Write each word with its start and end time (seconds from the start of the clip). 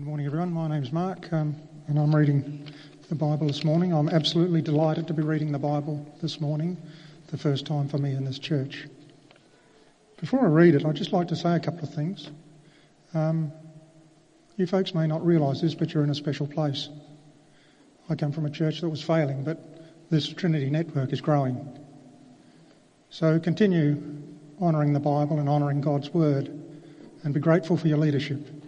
Good 0.00 0.06
morning, 0.06 0.24
everyone. 0.24 0.50
My 0.54 0.66
name's 0.66 0.92
Mark, 0.92 1.30
um, 1.30 1.54
and 1.86 1.98
I'm 1.98 2.16
reading 2.16 2.66
the 3.10 3.14
Bible 3.14 3.46
this 3.46 3.64
morning. 3.64 3.92
I'm 3.92 4.08
absolutely 4.08 4.62
delighted 4.62 5.06
to 5.08 5.12
be 5.12 5.22
reading 5.22 5.52
the 5.52 5.58
Bible 5.58 6.10
this 6.22 6.40
morning, 6.40 6.78
the 7.26 7.36
first 7.36 7.66
time 7.66 7.86
for 7.86 7.98
me 7.98 8.14
in 8.14 8.24
this 8.24 8.38
church. 8.38 8.88
Before 10.18 10.40
I 10.40 10.46
read 10.46 10.74
it, 10.74 10.86
I'd 10.86 10.96
just 10.96 11.12
like 11.12 11.28
to 11.28 11.36
say 11.36 11.54
a 11.54 11.60
couple 11.60 11.82
of 11.82 11.92
things. 11.92 12.30
Um, 13.12 13.52
you 14.56 14.66
folks 14.66 14.94
may 14.94 15.06
not 15.06 15.24
realise 15.24 15.60
this, 15.60 15.74
but 15.74 15.92
you're 15.92 16.02
in 16.02 16.08
a 16.08 16.14
special 16.14 16.46
place. 16.46 16.88
I 18.08 18.14
come 18.14 18.32
from 18.32 18.46
a 18.46 18.50
church 18.50 18.80
that 18.80 18.88
was 18.88 19.02
failing, 19.02 19.44
but 19.44 19.60
this 20.08 20.26
Trinity 20.28 20.70
network 20.70 21.12
is 21.12 21.20
growing. 21.20 21.78
So 23.10 23.38
continue 23.38 24.02
honouring 24.62 24.94
the 24.94 25.00
Bible 25.00 25.40
and 25.40 25.46
honouring 25.46 25.82
God's 25.82 26.08
Word 26.08 26.46
and 27.22 27.34
be 27.34 27.40
grateful 27.40 27.76
for 27.76 27.86
your 27.86 27.98
leadership. 27.98 28.59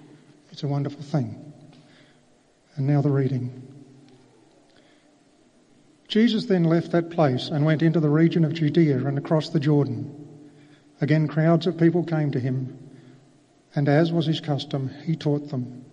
It's 0.53 0.63
a 0.63 0.69
wonderful 0.69 1.03
thing. 1.03 1.53
And 2.77 2.87
now 2.87 3.01
the 3.01 3.11
reading. 3.11 3.69
Jesus 6.09 6.45
then 6.45 6.65
left 6.65 6.93
that 6.93 7.11
place 7.11 7.49
and 7.49 7.65
went 7.65 7.81
into 7.81 8.01
the 8.01 8.11
region 8.11 8.45
of 8.45 8.53
Judea 8.53 8.99
and 9.07 9.17
across 9.17 9.49
the 9.49 9.59
Jordan. 9.59 10.29
Again, 11.01 11.27
crowds 11.27 11.67
of 11.67 11.79
people 11.79 12.05
came 12.05 12.31
to 12.33 12.39
him, 12.39 12.79
and 13.75 13.89
as 13.89 14.13
was 14.13 14.27
his 14.27 14.41
custom, 14.41 14.91
he 15.05 15.17
taught 15.17 15.49
them. 15.49 15.87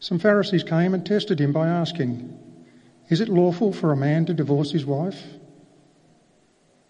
Some 0.00 0.18
Pharisees 0.18 0.64
came 0.64 0.92
and 0.92 1.06
tested 1.06 1.40
him 1.40 1.52
by 1.52 1.68
asking, 1.68 2.36
Is 3.08 3.20
it 3.20 3.28
lawful 3.28 3.72
for 3.72 3.92
a 3.92 3.96
man 3.96 4.26
to 4.26 4.34
divorce 4.34 4.72
his 4.72 4.84
wife? 4.84 5.22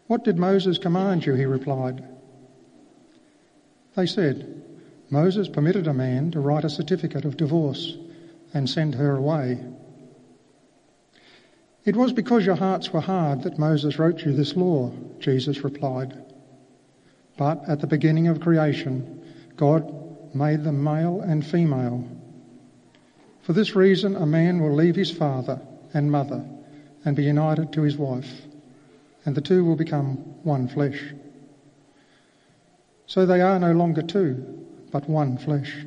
What 0.07 0.25
did 0.25 0.39
Moses 0.39 0.79
command 0.79 1.27
you? 1.27 1.35
He 1.35 1.45
replied. 1.45 2.03
They 3.97 4.07
said, 4.07 4.64
Moses 5.15 5.49
permitted 5.49 5.87
a 5.87 5.95
man 5.95 6.33
to 6.33 6.41
write 6.41 6.65
a 6.65 6.69
certificate 6.69 7.25
of 7.25 7.37
divorce 7.37 7.97
and 8.53 8.69
send 8.69 8.97
her 8.97 9.15
away. 9.15 9.61
It 11.85 11.95
was 11.95 12.13
because 12.13 12.45
your 12.45 12.57
hearts 12.57 12.93
were 12.93 13.01
hard 13.01 13.45
that 13.45 13.57
Moses 13.57 13.97
wrote 13.97 14.25
you 14.25 14.33
this 14.33 14.57
law, 14.57 14.93
Jesus 15.21 15.63
replied. 15.63 16.21
But 17.39 17.63
at 17.69 17.81
the 17.81 17.87
beginning 17.87 18.27
of 18.27 18.41
creation, 18.41 19.23
God 19.55 20.35
made 20.35 20.65
them 20.65 20.83
male 20.83 21.21
and 21.21 21.47
female. 21.47 22.09
For 23.43 23.53
this 23.53 23.77
reason, 23.77 24.17
a 24.17 24.27
man 24.27 24.61
will 24.61 24.75
leave 24.75 24.97
his 24.97 25.13
father 25.13 25.61
and 25.93 26.11
mother 26.11 26.45
and 27.05 27.15
be 27.15 27.23
united 27.23 27.73
to 27.75 27.83
his 27.83 27.97
wife, 27.97 28.49
and 29.25 29.37
the 29.37 29.41
two 29.41 29.65
will 29.65 29.77
become 29.77 30.17
one 30.43 30.67
flesh. 30.67 31.15
So 33.07 33.25
they 33.27 33.43
are 33.43 33.61
no 33.61 33.71
longer 33.71 34.03
two 34.03 34.64
but 34.95 35.09
one 35.09 35.37
flesh. 35.37 35.85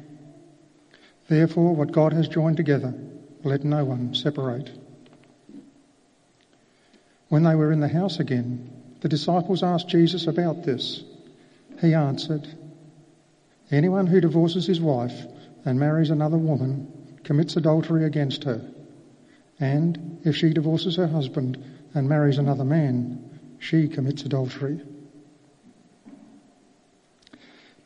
Therefore, 1.30 1.74
what 1.74 1.94
God 1.94 2.12
has 2.12 2.28
joined 2.28 2.58
together, 2.58 2.94
let 3.42 3.64
no 3.64 3.86
one 3.86 4.14
separate. 4.14 4.70
When 7.30 7.44
they 7.44 7.56
were 7.56 7.72
in 7.72 7.80
the 7.80 7.88
house 7.88 8.20
again, 8.20 8.70
the 9.00 9.08
disciples 9.08 9.64
asked 9.64 9.88
Jesus 9.88 10.28
about 10.28 10.64
this. 10.64 11.06
He 11.80 11.94
answered, 11.94 12.50
Anyone 13.72 14.08
who 14.08 14.20
divorces 14.20 14.68
his 14.68 14.82
wife 14.82 15.26
and 15.64 15.80
marries 15.80 16.10
another 16.10 16.38
woman 16.38 16.92
commits 17.24 17.56
adultery 17.56 18.04
against 18.04 18.44
her. 18.44 18.60
And 19.58 20.20
if 20.26 20.36
she 20.36 20.52
divorces 20.52 20.98
her 20.98 21.08
husband 21.08 21.64
and 21.94 22.10
marries 22.10 22.40
another 22.40 22.66
man, 22.66 23.40
she 23.60 23.88
commits 23.88 24.24
adultery. 24.24 24.82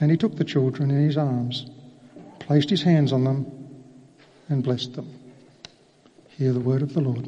And 0.00 0.10
he 0.10 0.16
took 0.16 0.36
the 0.36 0.44
children 0.44 0.90
in 0.90 1.04
his 1.04 1.16
arms, 1.16 1.66
placed 2.38 2.70
his 2.70 2.82
hands 2.82 3.12
on 3.12 3.24
them, 3.24 3.46
and 4.48 4.62
blessed 4.62 4.94
them. 4.94 5.12
Hear 6.28 6.52
the 6.52 6.60
word 6.60 6.82
of 6.82 6.94
the 6.94 7.00
Lord. 7.00 7.26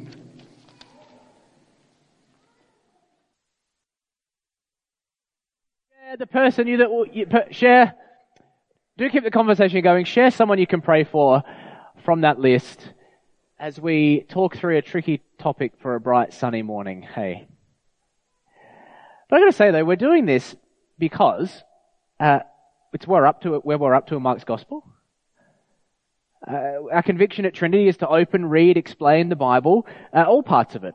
Share 5.90 6.16
the 6.16 6.26
person 6.26 6.68
you 6.68 6.76
that 6.78 6.90
will 6.90 7.06
you, 7.06 7.26
share. 7.50 7.94
Do 8.96 9.10
keep 9.10 9.24
the 9.24 9.30
conversation 9.30 9.82
going. 9.82 10.04
Share 10.04 10.30
someone 10.30 10.58
you 10.58 10.66
can 10.66 10.80
pray 10.80 11.04
for 11.04 11.42
from 12.04 12.20
that 12.20 12.38
list 12.38 12.80
as 13.58 13.80
we 13.80 14.24
talk 14.28 14.56
through 14.56 14.78
a 14.78 14.82
tricky 14.82 15.22
topic 15.38 15.72
for 15.82 15.94
a 15.94 16.00
bright 16.00 16.32
sunny 16.32 16.62
morning. 16.62 17.02
Hey. 17.02 17.48
But 19.28 19.36
I 19.36 19.40
gotta 19.40 19.52
say 19.52 19.70
though, 19.70 19.84
we're 19.84 19.96
doing 19.96 20.24
this 20.24 20.54
because 20.98 21.62
uh, 22.18 22.40
it's 22.92 23.06
where 23.06 23.22
we're 23.22 23.26
up 23.26 23.42
to 23.42 23.58
where 23.58 23.78
we're 23.78 23.94
up 23.94 24.08
to 24.08 24.16
in 24.16 24.22
Mark's 24.22 24.44
Gospel. 24.44 24.84
Uh, 26.46 26.88
our 26.90 27.02
conviction 27.02 27.44
at 27.44 27.54
Trinity 27.54 27.86
is 27.86 27.98
to 27.98 28.08
open, 28.08 28.46
read, 28.46 28.76
explain 28.78 29.28
the 29.28 29.36
Bible, 29.36 29.86
uh, 30.14 30.22
all 30.22 30.42
parts 30.42 30.74
of 30.74 30.84
it. 30.84 30.94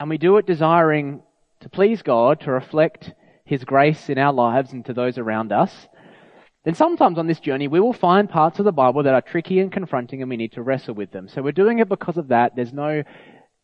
And 0.00 0.10
we 0.10 0.18
do 0.18 0.36
it 0.38 0.46
desiring 0.46 1.22
to 1.60 1.68
please 1.68 2.02
God, 2.02 2.40
to 2.40 2.50
reflect 2.50 3.12
His 3.44 3.64
grace 3.64 4.10
in 4.10 4.18
our 4.18 4.32
lives 4.32 4.72
and 4.72 4.84
to 4.86 4.92
those 4.92 5.18
around 5.18 5.52
us. 5.52 5.72
Then 6.64 6.74
sometimes 6.74 7.18
on 7.18 7.26
this 7.26 7.40
journey 7.40 7.68
we 7.68 7.80
will 7.80 7.92
find 7.92 8.28
parts 8.28 8.58
of 8.58 8.64
the 8.64 8.72
Bible 8.72 9.04
that 9.04 9.14
are 9.14 9.22
tricky 9.22 9.60
and 9.60 9.70
confronting 9.70 10.20
and 10.20 10.30
we 10.30 10.36
need 10.36 10.52
to 10.52 10.62
wrestle 10.62 10.94
with 10.94 11.12
them. 11.12 11.28
So 11.28 11.40
we're 11.40 11.52
doing 11.52 11.78
it 11.78 11.88
because 11.88 12.16
of 12.16 12.28
that. 12.28 12.56
There's 12.56 12.72
no 12.72 13.04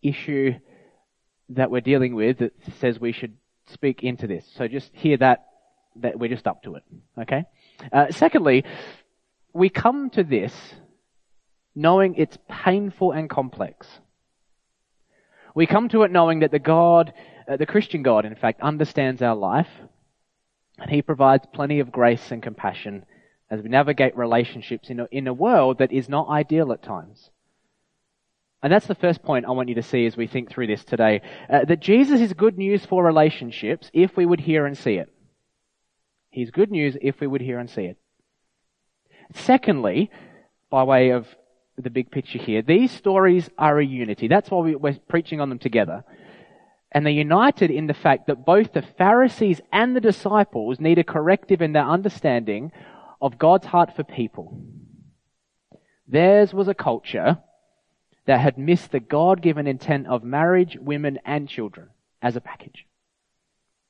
issue 0.03 0.55
that 1.51 1.71
we're 1.71 1.81
dealing 1.81 2.15
with 2.15 2.39
that 2.39 2.53
says 2.79 3.01
we 3.01 3.13
should 3.13 3.37
speak 3.67 4.05
into 4.05 4.27
this. 4.27 4.47
So 4.57 4.69
just 4.69 4.91
hear 4.95 5.17
that 5.17 5.47
that 5.97 6.19
we're 6.19 6.29
just 6.29 6.47
up 6.47 6.63
to 6.63 6.77
it. 6.77 6.83
Okay? 7.19 7.45
Uh, 7.93 8.11
secondly, 8.11 8.65
we 9.53 9.69
come 9.69 10.11
to 10.11 10.23
this 10.23 10.55
knowing 11.75 12.15
it's 12.17 12.39
painful 12.49 13.13
and 13.13 13.29
complex. 13.29 13.87
We 15.55 15.67
come 15.67 15.89
to 15.91 16.03
it 16.03 16.11
knowing 16.11 16.41
that 16.41 16.51
the 16.51 16.59
God, 16.59 17.13
uh, 17.49 17.57
the 17.57 17.67
Christian 17.67 18.03
God, 18.03 18.25
in 18.25 18.35
fact, 18.35 18.61
understands 18.61 19.23
our 19.23 19.35
life 19.35 19.69
and 20.79 20.91
He 20.91 21.03
provides 21.03 21.47
plenty 21.53 21.81
of 21.81 21.93
grace 21.93 22.31
and 22.31 22.43
compassion 22.43 23.05
as 23.51 23.63
we 23.63 23.69
navigate 23.69 24.17
relationships 24.17 24.91
in 24.91 25.01
a, 25.01 25.09
in 25.11 25.27
a 25.27 25.35
world 25.35 25.79
that 25.79 25.93
is 25.93 26.09
not 26.09 26.29
ideal 26.29 26.73
at 26.73 26.83
times. 26.83 27.31
And 28.63 28.73
that's 28.73 28.87
the 28.87 28.95
first 28.95 29.23
point 29.23 29.47
I 29.47 29.51
want 29.51 29.69
you 29.69 29.75
to 29.77 29.83
see 29.83 30.07
as 30.07 30.17
we 30.17 30.27
think 30.27 30.51
through 30.51 30.67
this 30.67 30.85
today. 30.85 31.23
Uh, 31.49 31.65
that 31.65 31.81
Jesus 31.81 32.21
is 32.21 32.33
good 32.33 32.59
news 32.59 32.85
for 32.85 33.03
relationships 33.03 33.91
if 33.93 34.17
we 34.17 34.27
would 34.27 34.41
hear 34.41 34.67
and 34.67 34.77
see 34.77 34.95
it. 34.95 35.13
He's 36.31 36.51
good 36.51 36.71
news 36.71 36.97
if 37.01 37.21
we 37.21 37.27
would 37.27 37.41
hear 37.41 37.59
and 37.59 37.69
see 37.69 37.83
it. 37.83 37.99
Secondly, 39.35 40.11
by 40.71 40.85
way 40.85 41.11
of 41.11 41.27
the 41.77 41.91
big 41.91 42.11
picture 42.11 42.39
here, 42.39 42.63
these 42.63 42.91
stories 42.91 43.51
are 43.59 43.79
a 43.79 43.85
unity. 43.85 44.29
That's 44.29 44.51
why 44.51 44.75
we're 44.75 44.99
preaching 45.09 45.41
on 45.41 45.49
them 45.49 45.59
together. 45.59 46.05
And 46.93 47.05
they're 47.05 47.13
united 47.13 47.71
in 47.71 47.87
the 47.87 47.95
fact 47.95 48.27
that 48.27 48.45
both 48.45 48.73
the 48.73 48.83
Pharisees 48.83 49.61
and 49.73 49.95
the 49.95 50.01
disciples 50.01 50.81
need 50.81 50.99
a 50.99 51.05
corrective 51.05 51.63
in 51.63 51.73
their 51.73 51.87
understanding 51.87 52.73
of 53.21 53.39
God's 53.39 53.67
heart 53.67 53.95
for 53.95 54.03
people. 54.03 54.61
Theirs 56.09 56.53
was 56.53 56.67
a 56.67 56.75
culture 56.75 57.39
that 58.27 58.41
had 58.41 58.59
missed 58.59 58.91
the 58.91 59.01
God 59.01 59.43
given 59.43 59.67
intent 59.67 60.07
of 60.09 60.25
marriage, 60.25 60.77
women, 60.81 61.19
and 61.25 61.49
children 61.49 61.89
as 62.21 62.35
a 62.37 62.41
package. 62.41 62.87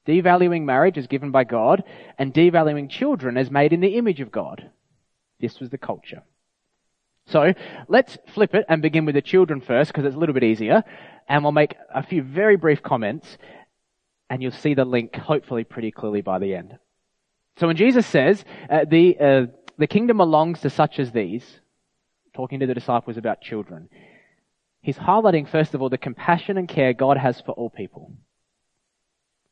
Devaluing 0.07 0.63
marriage 0.63 0.99
as 0.99 1.07
given 1.07 1.31
by 1.31 1.45
God 1.45 1.85
and 2.19 2.33
devaluing 2.33 2.89
children 2.89 3.37
as 3.37 3.51
made 3.51 3.73
in 3.73 3.81
the 3.81 3.97
image 3.97 4.21
of 4.21 4.33
God. 4.33 4.71
This 5.41 5.61
was 5.61 5.71
the 5.71 5.79
culture. 5.79 6.23
So 7.27 7.55
let's 7.89 8.19
flip 8.35 8.55
it 8.55 8.65
and 8.69 8.83
begin 8.83 9.05
with 9.05 9.15
the 9.15 9.23
children 9.23 9.61
first 9.61 9.93
because 9.93 10.05
it's 10.05 10.17
a 10.17 10.19
little 10.19 10.35
bit 10.35 10.45
easier. 10.45 10.83
And 11.29 11.45
we'll 11.45 11.53
make 11.53 11.77
a 11.95 12.03
few 12.03 12.23
very 12.23 12.57
brief 12.57 12.83
comments 12.83 13.39
and 14.29 14.43
you'll 14.43 14.53
see 14.53 14.75
the 14.75 14.85
link 14.85 15.15
hopefully 15.17 15.65
pretty 15.65 15.91
clearly 15.91 16.23
by 16.23 16.39
the 16.39 16.55
end. 16.55 16.79
So 17.59 17.67
when 17.67 17.77
Jesus 17.77 18.07
says 18.07 18.45
uh, 18.71 18.85
the 18.89 19.19
uh, 19.19 19.47
the 19.77 19.87
kingdom 19.87 20.19
belongs 20.19 20.61
to 20.61 20.71
such 20.71 20.99
as 20.99 21.13
these, 21.13 21.61
talking 22.35 22.61
to 22.61 22.67
the 22.67 22.75
disciples 22.75 23.17
about 23.17 23.41
children, 23.41 23.89
he's 24.83 24.97
highlighting 24.97 25.49
first 25.49 25.75
of 25.75 25.83
all 25.83 25.89
the 25.89 25.99
compassion 25.99 26.57
and 26.57 26.69
care 26.69 26.93
God 26.93 27.17
has 27.17 27.41
for 27.41 27.53
all 27.53 27.71
people. 27.71 28.13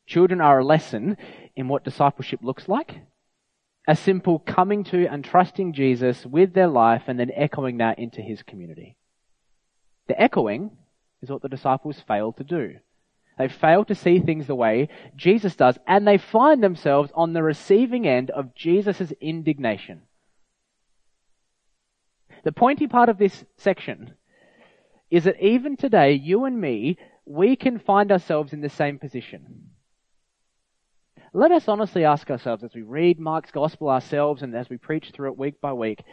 Children 0.09 0.41
are 0.41 0.57
a 0.57 0.65
lesson 0.65 1.17
in 1.55 1.67
what 1.67 1.83
discipleship 1.83 2.39
looks 2.41 2.67
like 2.67 3.01
a 3.87 3.95
simple 3.95 4.37
coming 4.37 4.83
to 4.83 5.07
and 5.07 5.23
trusting 5.23 5.73
Jesus 5.73 6.23
with 6.23 6.53
their 6.53 6.67
life 6.67 7.03
and 7.07 7.19
then 7.19 7.31
echoing 7.35 7.77
that 7.77 7.97
into 7.97 8.21
his 8.21 8.43
community. 8.43 8.95
The 10.07 10.19
echoing 10.21 10.71
is 11.23 11.29
what 11.31 11.41
the 11.41 11.49
disciples 11.49 11.99
fail 12.07 12.31
to 12.33 12.43
do. 12.43 12.75
They 13.39 13.47
fail 13.47 13.85
to 13.85 13.95
see 13.95 14.19
things 14.19 14.45
the 14.45 14.53
way 14.53 14.89
Jesus 15.15 15.55
does, 15.55 15.79
and 15.87 16.07
they 16.07 16.19
find 16.19 16.61
themselves 16.61 17.09
on 17.15 17.33
the 17.33 17.41
receiving 17.41 18.07
end 18.07 18.29
of 18.29 18.53
Jesus' 18.53 19.11
indignation. 19.19 20.03
The 22.43 22.51
pointy 22.51 22.85
part 22.85 23.09
of 23.09 23.17
this 23.17 23.43
section 23.57 24.13
is 25.09 25.23
that 25.23 25.41
even 25.41 25.77
today, 25.77 26.13
you 26.13 26.45
and 26.45 26.61
me, 26.61 26.97
we 27.25 27.55
can 27.55 27.79
find 27.79 28.11
ourselves 28.11 28.53
in 28.53 28.61
the 28.61 28.69
same 28.69 28.99
position. 28.99 29.69
Let 31.33 31.51
us 31.51 31.67
honestly 31.67 32.05
ask 32.05 32.29
ourselves 32.31 32.63
as 32.63 32.73
we 32.73 32.81
read 32.81 33.19
Mark's 33.19 33.51
gospel 33.51 33.89
ourselves 33.89 34.41
and 34.41 34.55
as 34.55 34.69
we 34.69 34.77
preach 34.77 35.11
through 35.11 35.31
it 35.31 35.37
week 35.37 35.61
by 35.61 35.73
week, 35.73 36.03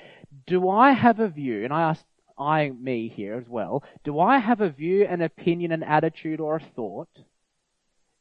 do 0.46 0.68
I 0.68 0.92
have 0.92 1.20
a 1.20 1.28
view, 1.28 1.64
and 1.64 1.72
I 1.72 1.82
ask 1.82 2.04
I, 2.38 2.68
me 2.70 3.08
here 3.08 3.34
as 3.34 3.48
well, 3.48 3.82
do 4.04 4.20
I 4.20 4.38
have 4.38 4.60
a 4.60 4.68
view, 4.68 5.06
an 5.06 5.22
opinion, 5.22 5.72
an 5.72 5.82
attitude, 5.82 6.38
or 6.38 6.56
a 6.56 6.60
thought 6.74 7.08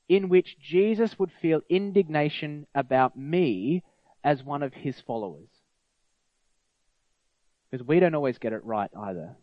in 0.08 0.30
which 0.30 0.58
Jesus 0.60 1.20
would 1.20 1.32
feel 1.42 1.62
indignation 1.68 2.66
about 2.74 3.18
me 3.18 3.84
as 4.24 4.42
one 4.42 4.64
of 4.64 4.74
his 4.74 4.98
followers? 5.02 5.50
Because 7.70 7.86
we 7.86 8.00
don't 8.00 8.16
always 8.16 8.38
get 8.38 8.54
it 8.54 8.64
right 8.64 8.92
either. 8.98 9.36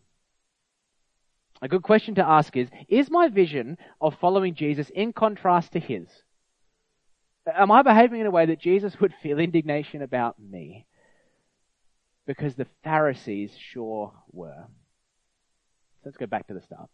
A 1.61 1.67
good 1.67 1.83
question 1.83 2.15
to 2.15 2.27
ask 2.27 2.57
is 2.57 2.69
Is 2.89 3.11
my 3.11 3.27
vision 3.27 3.77
of 4.01 4.17
following 4.19 4.55
Jesus 4.55 4.89
in 4.89 5.13
contrast 5.13 5.73
to 5.73 5.79
his? 5.79 6.07
Am 7.45 7.71
I 7.71 7.81
behaving 7.81 8.21
in 8.21 8.27
a 8.27 8.31
way 8.31 8.45
that 8.45 8.59
Jesus 8.59 8.99
would 8.99 9.13
feel 9.21 9.39
indignation 9.39 10.01
about 10.01 10.39
me? 10.39 10.85
Because 12.25 12.55
the 12.55 12.67
Pharisees 12.83 13.51
sure 13.57 14.13
were. 14.31 14.65
Let's 16.05 16.17
go 16.17 16.25
back 16.25 16.47
to 16.47 16.53
the 16.53 16.61
start. 16.61 16.89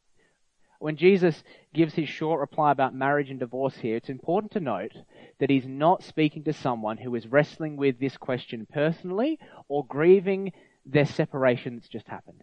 When 0.79 0.95
Jesus 0.95 1.43
gives 1.73 1.93
his 1.93 2.07
short 2.07 2.39
reply 2.39 2.71
about 2.71 2.95
marriage 2.95 3.29
and 3.29 3.39
divorce 3.39 3.75
here, 3.75 3.97
it's 3.97 4.09
important 4.09 4.53
to 4.53 4.61
note 4.61 4.93
that 5.39 5.49
he's 5.49 5.67
not 5.67 6.03
speaking 6.03 6.45
to 6.45 6.53
someone 6.53 6.97
who 6.97 7.13
is 7.15 7.27
wrestling 7.27 7.75
with 7.75 7.99
this 7.99 8.15
question 8.15 8.65
personally 8.71 9.37
or 9.67 9.85
grieving 9.85 10.53
their 10.85 11.05
separation 11.05 11.75
that's 11.75 11.89
just 11.89 12.07
happened. 12.07 12.41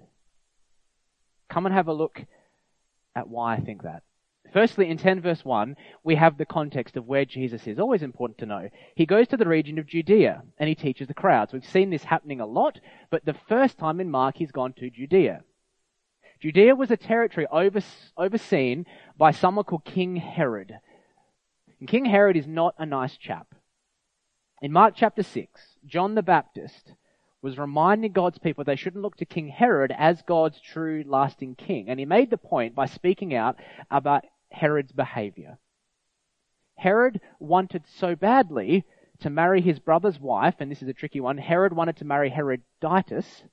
Come 1.48 1.64
and 1.64 1.74
have 1.74 1.88
a 1.88 1.94
look 1.94 2.22
at 3.14 3.28
why 3.28 3.54
I 3.54 3.60
think 3.60 3.84
that. 3.84 4.02
Firstly, 4.56 4.88
in 4.88 4.96
10 4.96 5.20
verse 5.20 5.44
1, 5.44 5.76
we 6.02 6.14
have 6.14 6.38
the 6.38 6.46
context 6.46 6.96
of 6.96 7.04
where 7.04 7.26
Jesus 7.26 7.66
is. 7.66 7.78
Always 7.78 8.02
important 8.02 8.38
to 8.38 8.46
know. 8.46 8.70
He 8.94 9.04
goes 9.04 9.28
to 9.28 9.36
the 9.36 9.46
region 9.46 9.78
of 9.78 9.86
Judea 9.86 10.44
and 10.58 10.66
he 10.66 10.74
teaches 10.74 11.08
the 11.08 11.12
crowds. 11.12 11.52
We've 11.52 11.62
seen 11.62 11.90
this 11.90 12.04
happening 12.04 12.40
a 12.40 12.46
lot, 12.46 12.80
but 13.10 13.26
the 13.26 13.36
first 13.50 13.76
time 13.76 14.00
in 14.00 14.10
Mark 14.10 14.38
he's 14.38 14.52
gone 14.52 14.72
to 14.78 14.88
Judea. 14.88 15.42
Judea 16.40 16.74
was 16.74 16.90
a 16.90 16.96
territory 16.96 17.46
overseen 18.16 18.86
by 19.18 19.30
someone 19.30 19.66
called 19.66 19.84
King 19.84 20.16
Herod. 20.16 20.78
And 21.78 21.86
King 21.86 22.06
Herod 22.06 22.38
is 22.38 22.46
not 22.46 22.74
a 22.78 22.86
nice 22.86 23.18
chap. 23.18 23.48
In 24.62 24.72
Mark 24.72 24.94
chapter 24.96 25.22
6, 25.22 25.60
John 25.84 26.14
the 26.14 26.22
Baptist 26.22 26.94
was 27.42 27.58
reminding 27.58 28.12
God's 28.12 28.38
people 28.38 28.64
they 28.64 28.74
shouldn't 28.74 29.02
look 29.02 29.18
to 29.18 29.26
King 29.26 29.48
Herod 29.48 29.92
as 29.94 30.22
God's 30.22 30.58
true 30.58 31.04
lasting 31.06 31.56
king. 31.56 31.90
And 31.90 32.00
he 32.00 32.06
made 32.06 32.30
the 32.30 32.38
point 32.38 32.74
by 32.74 32.86
speaking 32.86 33.34
out 33.34 33.56
about 33.90 34.24
Herod's 34.50 34.92
behavior. 34.92 35.58
Herod 36.76 37.20
wanted 37.38 37.84
so 37.98 38.14
badly 38.14 38.84
to 39.20 39.30
marry 39.30 39.60
his 39.60 39.78
brother's 39.78 40.20
wife, 40.20 40.56
and 40.58 40.70
this 40.70 40.82
is 40.82 40.88
a 40.88 40.92
tricky 40.92 41.20
one. 41.20 41.38
Herod 41.38 41.72
wanted 41.72 41.96
to 41.98 42.04
marry 42.04 42.30
Herodias, 42.30 43.44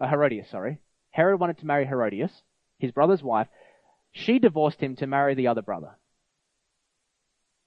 uh, 0.00 0.08
Herodias, 0.08 0.48
sorry. 0.48 0.80
Herod 1.10 1.38
wanted 1.38 1.58
to 1.58 1.66
marry 1.66 1.86
Herodias, 1.86 2.42
his 2.78 2.90
brother's 2.90 3.22
wife. 3.22 3.46
She 4.10 4.38
divorced 4.38 4.80
him 4.80 4.96
to 4.96 5.06
marry 5.06 5.34
the 5.34 5.46
other 5.46 5.62
brother. 5.62 5.96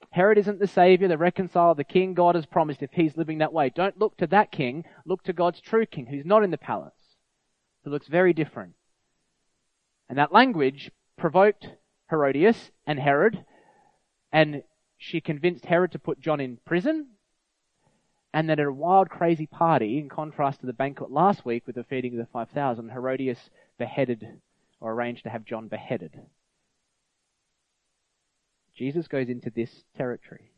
Herod 0.10 0.38
isn't 0.38 0.60
the 0.60 0.68
savior, 0.68 1.08
the 1.08 1.18
reconciler, 1.18 1.76
the 1.76 1.84
king 1.84 2.14
God 2.14 2.36
has 2.36 2.46
promised 2.46 2.82
if 2.82 2.92
he's 2.92 3.18
living 3.18 3.40
that 3.40 3.54
way. 3.54 3.70
Don't 3.70 4.00
look 4.00 4.18
to 4.18 4.28
that 4.28 4.52
king, 4.52 4.86
look 5.06 5.24
to 5.24 5.34
God's 5.34 5.62
true 5.62 5.86
king 5.86 6.08
who's 6.08 6.26
not 6.26 6.44
in 6.44 6.52
the 6.52 6.58
palace, 6.58 6.94
who 7.84 7.92
looks 7.92 8.08
very 8.08 8.34
different. 8.34 8.74
And 10.10 10.18
that 10.18 10.32
language 10.32 10.92
provoked 11.18 11.68
Herodias 12.10 12.72
and 12.86 13.00
Herod, 13.00 13.46
and 14.32 14.64
she 14.98 15.22
convinced 15.22 15.66
Herod 15.66 15.92
to 15.92 16.00
put 16.00 16.20
John 16.20 16.40
in 16.40 16.58
prison, 16.66 17.08
and 18.34 18.50
then 18.50 18.60
at 18.60 18.66
a 18.66 18.72
wild, 18.72 19.10
crazy 19.10 19.48
party, 19.48 19.98
in 19.98 20.10
contrast 20.10 20.60
to 20.60 20.66
the 20.66 20.74
banquet 20.74 21.12
last 21.12 21.46
week 21.46 21.66
with 21.66 21.76
the 21.76 21.84
feeding 21.84 22.14
of 22.14 22.20
the 22.20 22.32
5,000, 22.32 22.90
Herodias 22.90 23.50
beheaded 23.78 24.40
or 24.80 24.94
arranged 24.94 25.24
to 25.24 25.30
have 25.30 25.46
John 25.46 25.68
beheaded. 25.68 26.20
Jesus 28.76 29.08
goes 29.08 29.28
into 29.28 29.50
this 29.50 29.84
territory. 29.96 30.52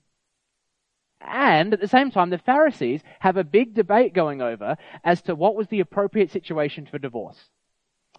And 1.22 1.74
at 1.74 1.80
the 1.80 1.88
same 1.88 2.12
time, 2.12 2.30
the 2.30 2.38
Pharisees 2.38 3.02
have 3.20 3.38
a 3.38 3.44
big 3.44 3.74
debate 3.74 4.14
going 4.14 4.42
over 4.42 4.78
as 5.04 5.22
to 5.24 5.36
what 5.36 5.56
was 5.56 5.68
the 5.68 5.80
appropriate 5.80 6.32
situation 6.32 6.86
for 6.86 6.98
divorce. 6.98 7.50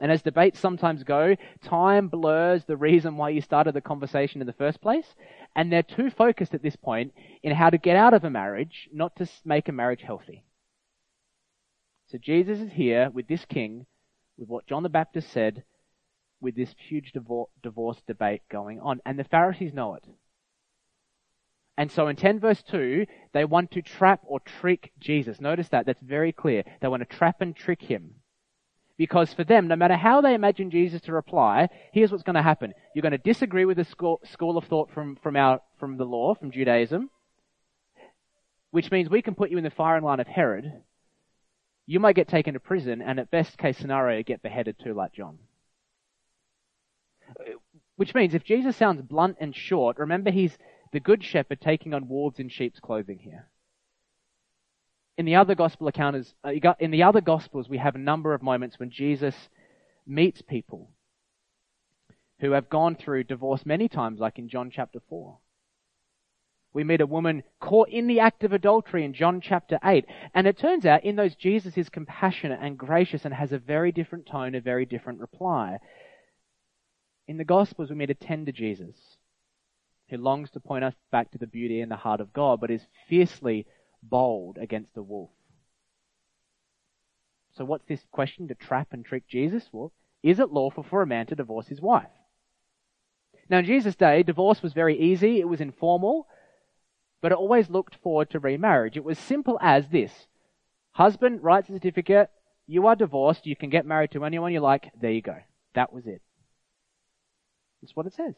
And 0.00 0.10
as 0.10 0.22
debates 0.22 0.58
sometimes 0.58 1.04
go, 1.04 1.36
time 1.62 2.08
blurs 2.08 2.64
the 2.64 2.76
reason 2.76 3.18
why 3.18 3.28
you 3.28 3.42
started 3.42 3.74
the 3.74 3.82
conversation 3.82 4.40
in 4.40 4.46
the 4.46 4.52
first 4.54 4.80
place. 4.80 5.14
And 5.54 5.70
they're 5.70 5.82
too 5.82 6.08
focused 6.10 6.54
at 6.54 6.62
this 6.62 6.76
point 6.76 7.12
in 7.42 7.54
how 7.54 7.68
to 7.68 7.76
get 7.76 7.96
out 7.96 8.14
of 8.14 8.24
a 8.24 8.30
marriage, 8.30 8.88
not 8.92 9.14
to 9.16 9.28
make 9.44 9.68
a 9.68 9.72
marriage 9.72 10.00
healthy. 10.00 10.42
So 12.06 12.18
Jesus 12.18 12.60
is 12.60 12.72
here 12.72 13.10
with 13.10 13.28
this 13.28 13.44
king, 13.44 13.86
with 14.38 14.48
what 14.48 14.66
John 14.66 14.82
the 14.82 14.88
Baptist 14.88 15.30
said, 15.30 15.64
with 16.40 16.56
this 16.56 16.74
huge 16.88 17.12
divorce 17.62 18.02
debate 18.06 18.40
going 18.50 18.80
on. 18.80 19.00
And 19.04 19.18
the 19.18 19.24
Pharisees 19.24 19.74
know 19.74 19.94
it. 19.94 20.04
And 21.76 21.92
so 21.92 22.08
in 22.08 22.16
10 22.16 22.40
verse 22.40 22.62
2, 22.62 23.06
they 23.32 23.44
want 23.44 23.70
to 23.72 23.82
trap 23.82 24.20
or 24.24 24.40
trick 24.40 24.92
Jesus. 24.98 25.40
Notice 25.40 25.68
that. 25.68 25.84
That's 25.84 26.00
very 26.00 26.32
clear. 26.32 26.64
They 26.80 26.88
want 26.88 27.08
to 27.08 27.16
trap 27.16 27.42
and 27.42 27.54
trick 27.54 27.82
him. 27.82 28.14
Because 29.00 29.32
for 29.32 29.44
them, 29.44 29.66
no 29.66 29.76
matter 29.76 29.96
how 29.96 30.20
they 30.20 30.34
imagine 30.34 30.70
Jesus 30.70 31.00
to 31.02 31.12
reply, 31.14 31.70
here's 31.90 32.12
what's 32.12 32.22
going 32.22 32.36
to 32.36 32.42
happen. 32.42 32.74
You're 32.94 33.00
going 33.00 33.12
to 33.12 33.16
disagree 33.16 33.64
with 33.64 33.78
the 33.78 33.86
school, 33.86 34.20
school 34.30 34.58
of 34.58 34.66
thought 34.66 34.90
from, 34.90 35.16
from, 35.22 35.36
our, 35.36 35.62
from 35.78 35.96
the 35.96 36.04
law, 36.04 36.34
from 36.34 36.50
Judaism, 36.50 37.08
which 38.72 38.90
means 38.90 39.08
we 39.08 39.22
can 39.22 39.34
put 39.34 39.50
you 39.50 39.56
in 39.56 39.64
the 39.64 39.70
firing 39.70 40.04
line 40.04 40.20
of 40.20 40.26
Herod. 40.26 40.70
You 41.86 41.98
might 41.98 42.14
get 42.14 42.28
taken 42.28 42.52
to 42.52 42.60
prison, 42.60 43.00
and 43.00 43.18
at 43.18 43.30
best 43.30 43.56
case 43.56 43.78
scenario, 43.78 44.22
get 44.22 44.42
beheaded 44.42 44.76
too, 44.78 44.92
like 44.92 45.14
John. 45.14 45.38
Which 47.96 48.14
means 48.14 48.34
if 48.34 48.44
Jesus 48.44 48.76
sounds 48.76 49.00
blunt 49.00 49.38
and 49.40 49.56
short, 49.56 49.96
remember 49.96 50.30
he's 50.30 50.58
the 50.92 51.00
good 51.00 51.24
shepherd 51.24 51.62
taking 51.62 51.94
on 51.94 52.06
wolves 52.06 52.38
in 52.38 52.50
sheep's 52.50 52.80
clothing 52.80 53.20
here 53.20 53.48
in 55.20 55.26
the 55.26 55.36
other 55.36 55.54
gospel 55.54 55.86
accounts, 55.86 56.34
uh, 56.42 56.52
in 56.78 56.90
the 56.90 57.02
other 57.02 57.20
gospels, 57.20 57.68
we 57.68 57.76
have 57.76 57.94
a 57.94 57.98
number 57.98 58.32
of 58.32 58.42
moments 58.42 58.78
when 58.78 58.88
Jesus 58.88 59.34
meets 60.06 60.40
people 60.40 60.88
who 62.38 62.52
have 62.52 62.70
gone 62.70 62.96
through 62.96 63.24
divorce 63.24 63.66
many 63.66 63.86
times, 63.86 64.18
like 64.18 64.38
in 64.38 64.48
John 64.48 64.70
chapter 64.74 64.98
4. 65.10 65.36
We 66.72 66.84
meet 66.84 67.02
a 67.02 67.06
woman 67.06 67.42
caught 67.60 67.90
in 67.90 68.06
the 68.06 68.20
act 68.20 68.44
of 68.44 68.54
adultery 68.54 69.04
in 69.04 69.12
John 69.12 69.42
chapter 69.42 69.78
8. 69.84 70.06
And 70.32 70.46
it 70.46 70.56
turns 70.56 70.86
out 70.86 71.04
in 71.04 71.16
those 71.16 71.34
Jesus 71.34 71.76
is 71.76 71.90
compassionate 71.90 72.60
and 72.62 72.78
gracious 72.78 73.26
and 73.26 73.34
has 73.34 73.52
a 73.52 73.58
very 73.58 73.92
different 73.92 74.24
tone, 74.24 74.54
a 74.54 74.60
very 74.62 74.86
different 74.86 75.20
reply. 75.20 75.80
In 77.28 77.36
the 77.36 77.44
Gospels, 77.44 77.90
we 77.90 77.96
meet 77.96 78.08
a 78.08 78.14
tender 78.14 78.52
Jesus 78.52 78.96
who 80.08 80.16
longs 80.16 80.50
to 80.52 80.60
point 80.60 80.82
us 80.82 80.94
back 81.12 81.30
to 81.32 81.38
the 81.38 81.46
beauty 81.46 81.82
and 81.82 81.92
the 81.92 81.96
heart 81.96 82.22
of 82.22 82.32
God, 82.32 82.58
but 82.58 82.70
is 82.70 82.86
fiercely 83.06 83.66
bold 84.02 84.58
against 84.58 84.94
the 84.94 85.02
wolf. 85.02 85.30
So 87.56 87.64
what's 87.64 87.86
this 87.86 88.04
question 88.10 88.48
to 88.48 88.54
trap 88.54 88.88
and 88.92 89.04
trick 89.04 89.26
Jesus? 89.28 89.68
Well, 89.72 89.92
is 90.22 90.38
it 90.38 90.52
lawful 90.52 90.82
for 90.82 91.02
a 91.02 91.06
man 91.06 91.26
to 91.26 91.34
divorce 91.34 91.66
his 91.68 91.80
wife? 91.80 92.08
Now 93.48 93.58
in 93.58 93.64
Jesus' 93.64 93.96
day, 93.96 94.22
divorce 94.22 94.62
was 94.62 94.72
very 94.72 94.98
easy, 94.98 95.40
it 95.40 95.48
was 95.48 95.60
informal, 95.60 96.28
but 97.20 97.32
it 97.32 97.38
always 97.38 97.68
looked 97.68 97.96
forward 97.96 98.30
to 98.30 98.38
remarriage. 98.38 98.96
It 98.96 99.04
was 99.04 99.18
simple 99.18 99.58
as 99.60 99.88
this. 99.88 100.12
Husband 100.92 101.42
writes 101.42 101.68
a 101.68 101.72
certificate, 101.72 102.30
you 102.66 102.86
are 102.86 102.96
divorced, 102.96 103.46
you 103.46 103.56
can 103.56 103.70
get 103.70 103.86
married 103.86 104.12
to 104.12 104.24
anyone 104.24 104.52
you 104.52 104.60
like, 104.60 104.90
there 105.00 105.10
you 105.10 105.22
go. 105.22 105.36
That 105.74 105.92
was 105.92 106.06
it. 106.06 106.22
That's 107.82 107.96
what 107.96 108.06
it 108.06 108.14
says. 108.14 108.34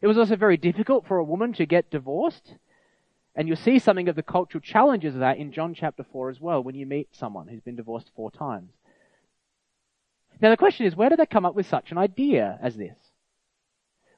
It 0.00 0.06
was 0.06 0.18
also 0.18 0.36
very 0.36 0.56
difficult 0.56 1.06
for 1.06 1.18
a 1.18 1.24
woman 1.24 1.52
to 1.54 1.66
get 1.66 1.90
divorced. 1.90 2.54
And 3.34 3.48
you'll 3.48 3.56
see 3.56 3.78
something 3.78 4.08
of 4.08 4.16
the 4.16 4.22
cultural 4.22 4.60
challenges 4.60 5.14
of 5.14 5.20
that 5.20 5.38
in 5.38 5.52
John 5.52 5.74
chapter 5.74 6.04
4 6.04 6.30
as 6.30 6.40
well 6.40 6.62
when 6.62 6.74
you 6.74 6.86
meet 6.86 7.08
someone 7.12 7.48
who's 7.48 7.60
been 7.60 7.76
divorced 7.76 8.10
four 8.14 8.30
times. 8.30 8.70
Now 10.40 10.50
the 10.50 10.56
question 10.56 10.86
is, 10.86 10.94
where 10.94 11.08
did 11.08 11.18
they 11.18 11.26
come 11.26 11.44
up 11.44 11.54
with 11.54 11.66
such 11.66 11.90
an 11.90 11.98
idea 11.98 12.58
as 12.62 12.76
this? 12.76 12.96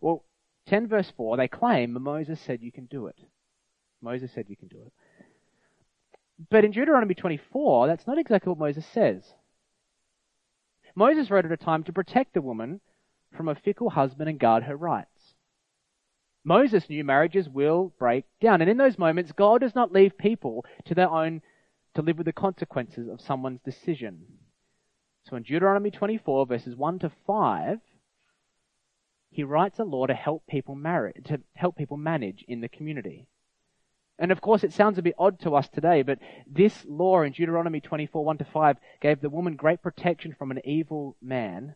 Well, 0.01 0.25
10 0.67 0.89
verse 0.89 1.13
4, 1.17 1.37
they 1.37 1.49
claim 1.49 2.01
Moses 2.01 2.41
said 2.41 2.63
you 2.63 2.73
can 2.73 2.87
do 2.87 3.07
it. 3.07 3.17
Moses 4.03 4.31
said 4.33 4.47
you 4.49 4.57
can 4.57 4.69
do 4.69 4.83
it. 4.85 4.93
But 6.51 6.65
in 6.65 6.71
Deuteronomy 6.73 7.15
24, 7.15 7.87
that's 7.87 8.07
not 8.07 8.19
exactly 8.19 8.51
what 8.51 8.59
Moses 8.59 8.85
says. 8.87 9.23
Moses 10.95 11.31
wrote 11.31 11.45
at 11.45 11.53
a 11.53 11.57
time 11.57 11.85
to 11.85 11.93
protect 11.93 12.35
the 12.35 12.43
woman 12.43 12.81
from 13.35 13.49
a 13.49 13.55
fickle 13.55 13.91
husband 13.91 14.29
and 14.29 14.39
guard 14.39 14.65
her 14.65 14.77
rights. 14.77 15.16
Moses 16.47 16.89
knew 16.89 17.03
marriages 17.03 17.49
will 17.49 17.93
break 17.99 18.25
down, 18.41 18.61
and 18.61 18.71
in 18.71 18.77
those 18.77 18.99
moments, 18.99 19.33
God 19.33 19.63
does 19.63 19.75
not 19.75 19.93
leave 19.93 20.17
people 20.17 20.65
to 20.85 20.95
their 20.95 21.11
own 21.11 21.43
to 21.95 22.03
live 22.03 22.19
with 22.19 22.27
the 22.27 22.33
consequences 22.33 23.09
of 23.09 23.21
someone's 23.21 23.59
decision. 23.65 24.23
So 25.25 25.35
in 25.35 25.43
Deuteronomy 25.43 25.91
24, 25.91 26.47
verses 26.47 26.77
1 26.77 27.01
to 27.01 27.11
5, 27.27 27.81
he 29.31 29.43
writes 29.43 29.81
a 29.81 29.85
law 29.85 30.07
to 30.07 30.15
help 30.15 30.47
people 30.47 30.77
marry, 30.77 31.15
to 31.25 31.41
help 31.55 31.77
people 31.77 31.97
manage 31.97 32.45
in 32.47 32.61
the 32.61 32.69
community. 32.69 33.27
And 34.17 34.31
of 34.31 34.41
course, 34.41 34.63
it 34.63 34.73
sounds 34.73 34.99
a 34.99 35.03
bit 35.03 35.17
odd 35.19 35.41
to 35.41 35.57
us 35.57 35.69
today, 35.69 36.03
but 36.03 36.21
this 36.47 36.87
law 36.89 37.23
in 37.23 37.33
Deuteronomy 37.33 37.81
24, 37.81 38.25
1 38.25 38.39
to 38.39 38.45
5 38.45 38.77
gave 39.01 39.21
the 39.21 39.31
woman 39.31 39.57
great 39.57 39.83
protection 39.83 40.33
from 40.39 40.53
an 40.53 40.61
evil 40.65 41.17
man. 41.21 41.75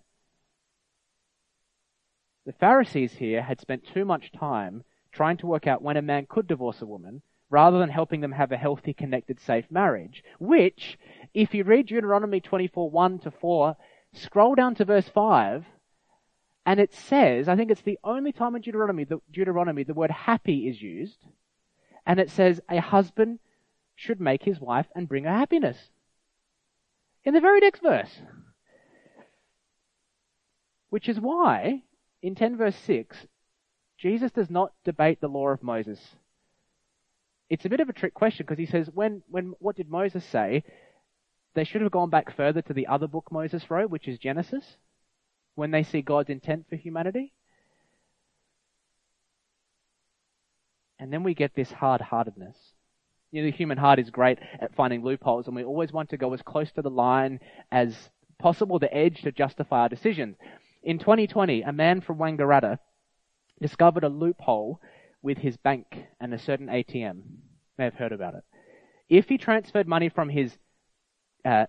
The 2.47 2.53
Pharisees 2.53 3.15
here 3.15 3.43
had 3.43 3.61
spent 3.61 3.87
too 3.87 4.05
much 4.05 4.33
time 4.33 4.85
trying 5.13 5.37
to 5.39 5.47
work 5.47 5.67
out 5.67 5.83
when 5.83 5.97
a 5.97 6.03
man 6.03 6.27
could 6.29 6.47
divorce 6.47 6.81
a 6.83 6.87
woman 6.87 7.23
rather 7.51 7.79
than 7.79 7.91
helping 7.91 8.21
them 8.21 8.33
have 8.33 8.53
a 8.53 8.57
healthy, 8.57 8.95
connected, 8.95 9.41
safe 9.41 9.71
marriage. 9.71 10.23
Which, 10.39 10.99
if 11.35 11.53
you 11.53 11.65
read 11.65 11.87
Deuteronomy 11.87 12.41
24, 12.41 12.91
1 12.91 13.19
to 13.21 13.31
4, 13.31 13.77
scroll 14.13 14.55
down 14.55 14.77
to 14.77 14.85
verse 14.85 15.09
5, 15.09 15.65
and 16.65 16.79
it 16.79 16.95
says, 16.95 17.49
I 17.49 17.57
think 17.57 17.71
it's 17.71 17.83
the 17.83 17.99
only 18.05 18.33
time 18.33 18.55
in 18.55 18.63
Deuteronomy, 18.63 19.05
the, 19.05 19.21
Deuteronomy, 19.33 19.83
the 19.83 19.95
word 19.95 20.11
happy 20.11 20.69
is 20.69 20.81
used 20.81 21.25
and 22.07 22.19
it 22.19 22.31
says 22.31 22.61
a 22.69 22.81
husband 22.81 23.39
should 23.95 24.21
make 24.21 24.43
his 24.43 24.61
wife 24.61 24.87
and 24.95 25.09
bring 25.09 25.25
her 25.25 25.31
happiness. 25.31 25.77
In 27.25 27.35
the 27.35 27.41
very 27.41 27.61
next 27.61 27.83
verse. 27.83 28.11
Which 30.89 31.09
is 31.09 31.21
why, 31.21 31.83
in 32.23 32.35
10 32.35 32.57
verse 32.57 32.77
6, 32.87 33.17
Jesus 33.99 34.31
does 34.31 34.51
not 34.51 34.73
debate 34.85 35.21
the 35.21 35.29
law 35.29 35.49
of 35.49 35.63
Moses. 35.63 35.99
It's 37.49 37.65
a 37.65 37.69
bit 37.69 37.81
of 37.81 37.89
a 37.89 37.93
trick 37.93 38.15
question 38.15 38.47
because 38.47 38.59
he 38.59 38.67
says, 38.67 38.89
when, 38.93 39.23
when, 39.29 39.55
what 39.59 39.77
did 39.77 39.91
Moses 39.91 40.25
say? 40.25 40.63
They 41.55 41.65
should 41.65 41.83
have 41.83 41.91
gone 41.91 42.11
back 42.11 42.35
further 42.37 42.63
to 42.63 42.73
the 42.73 42.87
other 42.87 43.09
book 43.09 43.33
Moses 43.33 43.69
wrote, 43.71 43.91
which 43.91 44.07
is 44.07 44.19
Genesis, 44.19 44.65
when 45.57 45.73
they 45.73 45.83
see 45.83 46.01
God's 46.01 46.31
intent 46.31 46.67
for 46.71 46.77
humanity. 46.77 47.33
And 50.99 51.13
then 51.13 51.25
we 51.25 51.35
get 51.35 51.55
this 51.55 51.73
hard 51.73 52.01
heartedness. 52.01 52.57
You 53.33 53.43
know, 53.43 53.51
the 53.51 53.57
human 53.57 53.79
heart 53.79 53.99
is 53.99 54.11
great 54.11 54.39
at 54.61 54.75
finding 54.75 55.03
loopholes, 55.03 55.47
and 55.47 55.57
we 55.57 55.65
always 55.65 55.93
want 55.93 56.11
to 56.11 56.17
go 56.17 56.33
as 56.35 56.43
close 56.43 56.71
to 56.73 56.83
the 56.83 56.91
line 56.91 57.41
as 57.73 57.97
possible, 58.39 58.79
the 58.79 58.95
edge 58.95 59.23
to 59.23 59.33
justify 59.33 59.81
our 59.81 59.89
decisions. 59.89 60.37
In 60.83 60.99
2020, 60.99 61.63
a 61.63 61.73
man 61.73 62.01
from 62.01 62.19
Wangaratta 62.19 62.79
discovered 63.61 64.05
a 64.05 64.09
loophole 64.09 64.81
with 65.23 65.39
his 65.39 65.57
bank 65.57 66.07
and 66.21 66.33
a 66.33 66.39
certain 66.39 66.69
ATM. 66.69 67.17
You 67.17 67.77
may 67.79 67.85
have 67.85 67.95
heard 67.95 68.13
about 68.13 68.35
it. 68.35 68.45
If 69.09 69.29
he 69.29 69.39
transferred 69.39 69.87
money 69.87 70.09
from 70.09 70.29
his 70.29 70.57
uh, 71.45 71.67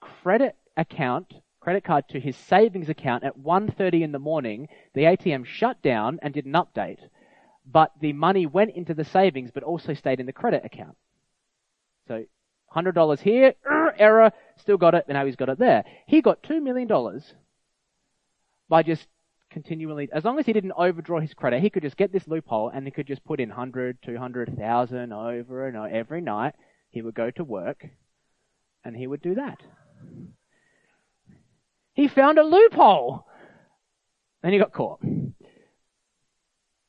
credit 0.00 0.56
account, 0.76 1.34
credit 1.60 1.84
card 1.84 2.08
to 2.10 2.20
his 2.20 2.36
savings 2.36 2.88
account 2.88 3.24
at 3.24 3.38
1:30 3.38 4.02
in 4.02 4.12
the 4.12 4.18
morning, 4.18 4.68
the 4.94 5.02
ATM 5.02 5.44
shut 5.44 5.82
down 5.82 6.20
and 6.22 6.32
didn't 6.32 6.52
update 6.52 7.00
but 7.66 7.92
the 8.00 8.12
money 8.12 8.46
went 8.46 8.70
into 8.76 8.94
the 8.94 9.04
savings 9.04 9.50
but 9.52 9.62
also 9.62 9.92
stayed 9.92 10.20
in 10.20 10.26
the 10.26 10.32
credit 10.32 10.64
account. 10.64 10.96
So 12.06 12.24
$100 12.74 13.20
here, 13.20 13.54
error, 13.98 14.32
still 14.56 14.76
got 14.76 14.94
it, 14.94 15.04
and 15.08 15.16
now 15.16 15.26
he's 15.26 15.36
got 15.36 15.48
it 15.48 15.58
there. 15.58 15.84
He 16.06 16.22
got 16.22 16.42
$2 16.42 16.62
million 16.62 16.88
by 18.68 18.82
just 18.82 19.06
continually, 19.50 20.08
as 20.12 20.24
long 20.24 20.38
as 20.38 20.46
he 20.46 20.52
didn't 20.52 20.72
overdraw 20.76 21.20
his 21.20 21.34
credit, 21.34 21.62
he 21.62 21.70
could 21.70 21.82
just 21.82 21.96
get 21.96 22.12
this 22.12 22.28
loophole 22.28 22.70
and 22.74 22.86
he 22.86 22.90
could 22.90 23.06
just 23.06 23.24
put 23.24 23.40
in 23.40 23.48
100, 23.48 23.98
200, 24.02 24.48
1000 24.48 25.12
over 25.12 25.66
and 25.66 25.76
over 25.76 25.88
every 25.88 26.20
night. 26.20 26.54
He 26.90 27.02
would 27.02 27.14
go 27.14 27.30
to 27.30 27.44
work 27.44 27.86
and 28.84 28.96
he 28.96 29.06
would 29.06 29.22
do 29.22 29.34
that. 29.34 29.58
He 31.94 32.08
found 32.08 32.38
a 32.38 32.44
loophole 32.44 33.26
and 34.42 34.52
he 34.52 34.58
got 34.58 34.72
caught. 34.72 35.00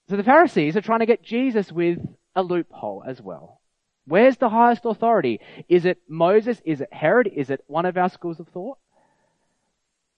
So 0.10 0.15
the 0.15 0.24
Pharisees 0.24 0.77
are 0.77 0.81
trying 0.81 1.00
to 1.00 1.05
get 1.05 1.24
Jesus 1.24 1.72
with 1.72 2.00
a 2.36 2.43
loophole 2.43 3.03
as 3.05 3.22
well. 3.22 3.62
Where's 4.05 4.38
the 4.38 4.50
highest 4.50 4.86
authority? 4.86 5.41
Is 5.67 5.86
it 5.86 6.00
Moses? 6.07 6.62
Is 6.65 6.81
it 6.81 6.93
Herod? 6.93 7.29
Is 7.34 7.50
it 7.50 7.63
one 7.67 7.86
of 7.86 7.98
our 7.98 8.10
schools 8.10 8.39
of 8.39 8.48
thought? 8.50 8.77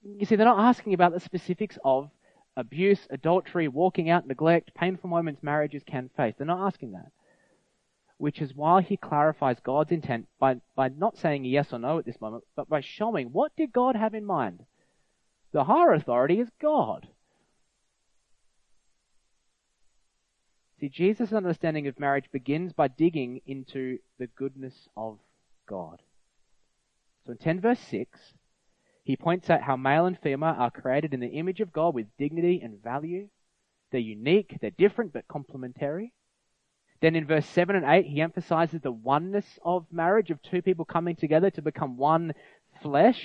You 0.03 0.25
see, 0.25 0.36
they're 0.36 0.46
not 0.46 0.60
asking 0.60 0.94
about 0.94 1.13
the 1.13 1.20
specifics 1.20 1.77
of 1.84 2.10
abuse, 2.56 3.08
adultery, 3.10 3.68
walking 3.68 4.10
out, 4.10 4.27
neglect, 4.27 4.74
painful 4.74 5.10
moments 5.10 5.44
marriages 5.44 5.84
can 5.86 6.10
face. 6.15 6.36
They're 6.38 6.48
not 6.48 6.65
asking 6.65 6.91
that. 6.91 7.12
Which 8.18 8.41
is 8.41 8.53
why 8.53 8.82
he 8.82 8.98
clarifies 8.98 9.60
God's 9.62 9.91
intent 9.91 10.27
by, 10.39 10.58
by 10.75 10.89
not 10.89 11.18
saying 11.18 11.46
yes 11.46 11.72
or 11.72 11.79
no 11.79 12.00
at 12.00 12.06
this 12.06 12.20
moment, 12.20 12.44
but 12.56 12.68
by 12.68 12.82
showing 12.82 13.27
what 13.27 13.56
did 13.56 13.72
God 13.72 13.96
have 13.96 14.13
in 14.13 14.25
mind. 14.25 14.65
The 15.51 15.63
higher 15.63 15.94
authority 15.94 16.39
is 16.39 16.50
God. 16.62 17.08
See, 20.79 20.89
Jesus' 20.89 21.34
understanding 21.34 21.88
of 21.88 22.00
marriage 22.00 22.29
begins 22.32 22.72
by 22.72 22.88
digging 22.88 23.41
into 23.46 24.00
the 24.18 24.27
goodness 24.27 24.88
of 24.96 25.20
God. 25.65 26.01
So 27.25 27.34
in 27.34 27.38
10 27.38 27.60
verse 27.60 27.79
6, 27.79 28.34
he 29.10 29.18
points 29.18 29.50
out 29.50 29.63
how 29.63 29.75
male 29.75 30.06
and 30.06 30.20
female 30.20 30.54
are 30.56 30.70
created 30.70 31.16
in 31.16 31.20
the 31.20 31.30
image 31.30 31.62
of 31.62 31.74
God 31.74 31.96
with 31.96 32.16
dignity 32.20 32.62
and 32.63 32.84
value. 32.84 33.28
They're 33.92 34.00
unique, 34.00 34.60
they're 34.62 34.70
different 34.70 35.13
but 35.13 35.28
complementary. 35.28 36.13
Then 37.01 37.16
in 37.16 37.25
verse 37.25 37.48
7 37.48 37.75
and 37.75 37.86
8, 37.88 38.06
he 38.06 38.22
emphasizes 38.22 38.82
the 38.82 38.92
oneness 38.92 39.48
of 39.66 39.88
marriage, 39.92 40.30
of 40.30 40.39
two 40.44 40.62
people 40.62 40.86
coming 40.86 41.16
together 41.16 41.50
to 41.50 41.62
become 41.63 41.98
one 41.98 42.36
flesh. 42.84 43.20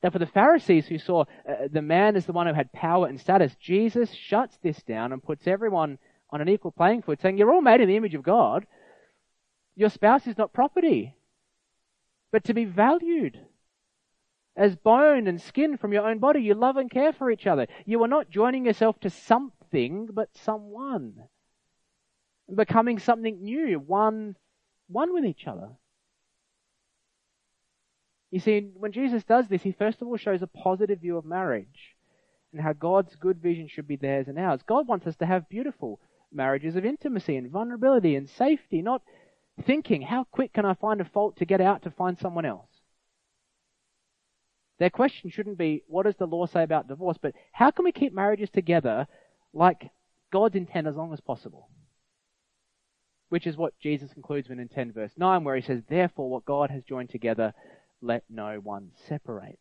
Now, 0.00 0.10
for 0.10 0.20
the 0.20 0.26
Pharisees 0.26 0.86
who 0.86 0.98
saw 0.98 1.22
uh, 1.22 1.66
the 1.68 1.82
man 1.82 2.14
as 2.14 2.24
the 2.24 2.32
one 2.32 2.46
who 2.46 2.54
had 2.54 2.72
power 2.72 3.08
and 3.08 3.20
status, 3.20 3.56
Jesus 3.60 4.14
shuts 4.14 4.56
this 4.62 4.80
down 4.84 5.12
and 5.12 5.20
puts 5.20 5.48
everyone 5.48 5.98
on 6.30 6.40
an 6.40 6.48
equal 6.48 6.70
playing 6.70 7.02
field, 7.02 7.18
saying, 7.20 7.36
You're 7.36 7.52
all 7.52 7.62
made 7.62 7.80
in 7.80 7.88
the 7.88 7.96
image 7.96 8.14
of 8.14 8.22
God. 8.22 8.64
Your 9.74 9.88
spouse 9.88 10.28
is 10.28 10.38
not 10.38 10.52
property, 10.52 11.16
but 12.30 12.44
to 12.44 12.54
be 12.54 12.64
valued. 12.64 13.36
As 14.60 14.76
bone 14.76 15.26
and 15.26 15.40
skin 15.40 15.78
from 15.78 15.94
your 15.94 16.06
own 16.06 16.18
body, 16.18 16.42
you 16.42 16.52
love 16.52 16.76
and 16.76 16.90
care 16.90 17.14
for 17.14 17.30
each 17.30 17.46
other. 17.46 17.66
You 17.86 18.02
are 18.02 18.08
not 18.08 18.28
joining 18.28 18.66
yourself 18.66 19.00
to 19.00 19.08
something, 19.08 20.10
but 20.12 20.36
someone. 20.36 21.14
Becoming 22.54 22.98
something 22.98 23.42
new, 23.42 23.78
one, 23.78 24.36
one 24.86 25.14
with 25.14 25.24
each 25.24 25.46
other. 25.46 25.70
You 28.30 28.38
see, 28.38 28.68
when 28.74 28.92
Jesus 28.92 29.24
does 29.24 29.48
this, 29.48 29.62
he 29.62 29.72
first 29.72 30.02
of 30.02 30.08
all 30.08 30.18
shows 30.18 30.42
a 30.42 30.46
positive 30.46 31.00
view 31.00 31.16
of 31.16 31.24
marriage 31.24 31.96
and 32.52 32.60
how 32.60 32.74
God's 32.74 33.16
good 33.16 33.38
vision 33.38 33.66
should 33.66 33.88
be 33.88 33.96
theirs 33.96 34.28
and 34.28 34.38
ours. 34.38 34.60
God 34.66 34.86
wants 34.86 35.06
us 35.06 35.16
to 35.16 35.26
have 35.26 35.48
beautiful 35.48 36.00
marriages 36.30 36.76
of 36.76 36.84
intimacy 36.84 37.36
and 37.36 37.50
vulnerability 37.50 38.14
and 38.14 38.28
safety, 38.28 38.82
not 38.82 39.00
thinking, 39.64 40.02
how 40.02 40.24
quick 40.24 40.52
can 40.52 40.66
I 40.66 40.74
find 40.74 41.00
a 41.00 41.06
fault 41.06 41.38
to 41.38 41.46
get 41.46 41.62
out 41.62 41.84
to 41.84 41.90
find 41.90 42.18
someone 42.18 42.44
else? 42.44 42.69
Their 44.80 44.90
question 44.90 45.30
shouldn't 45.30 45.58
be, 45.58 45.84
what 45.86 46.06
does 46.06 46.16
the 46.16 46.26
law 46.26 46.46
say 46.46 46.62
about 46.62 46.88
divorce? 46.88 47.18
But 47.20 47.34
how 47.52 47.70
can 47.70 47.84
we 47.84 47.92
keep 47.92 48.14
marriages 48.14 48.48
together 48.48 49.06
like 49.52 49.90
God's 50.32 50.56
intent 50.56 50.86
as 50.86 50.96
long 50.96 51.12
as 51.12 51.20
possible? 51.20 51.68
Which 53.28 53.46
is 53.46 53.58
what 53.58 53.78
Jesus 53.78 54.12
concludes 54.14 54.48
when 54.48 54.58
in 54.58 54.68
10 54.68 54.92
verse 54.92 55.12
9, 55.18 55.44
where 55.44 55.54
he 55.54 55.62
says, 55.62 55.82
Therefore, 55.86 56.30
what 56.30 56.46
God 56.46 56.70
has 56.70 56.82
joined 56.82 57.10
together, 57.10 57.52
let 58.00 58.24
no 58.30 58.58
one 58.58 58.92
separate. 59.06 59.60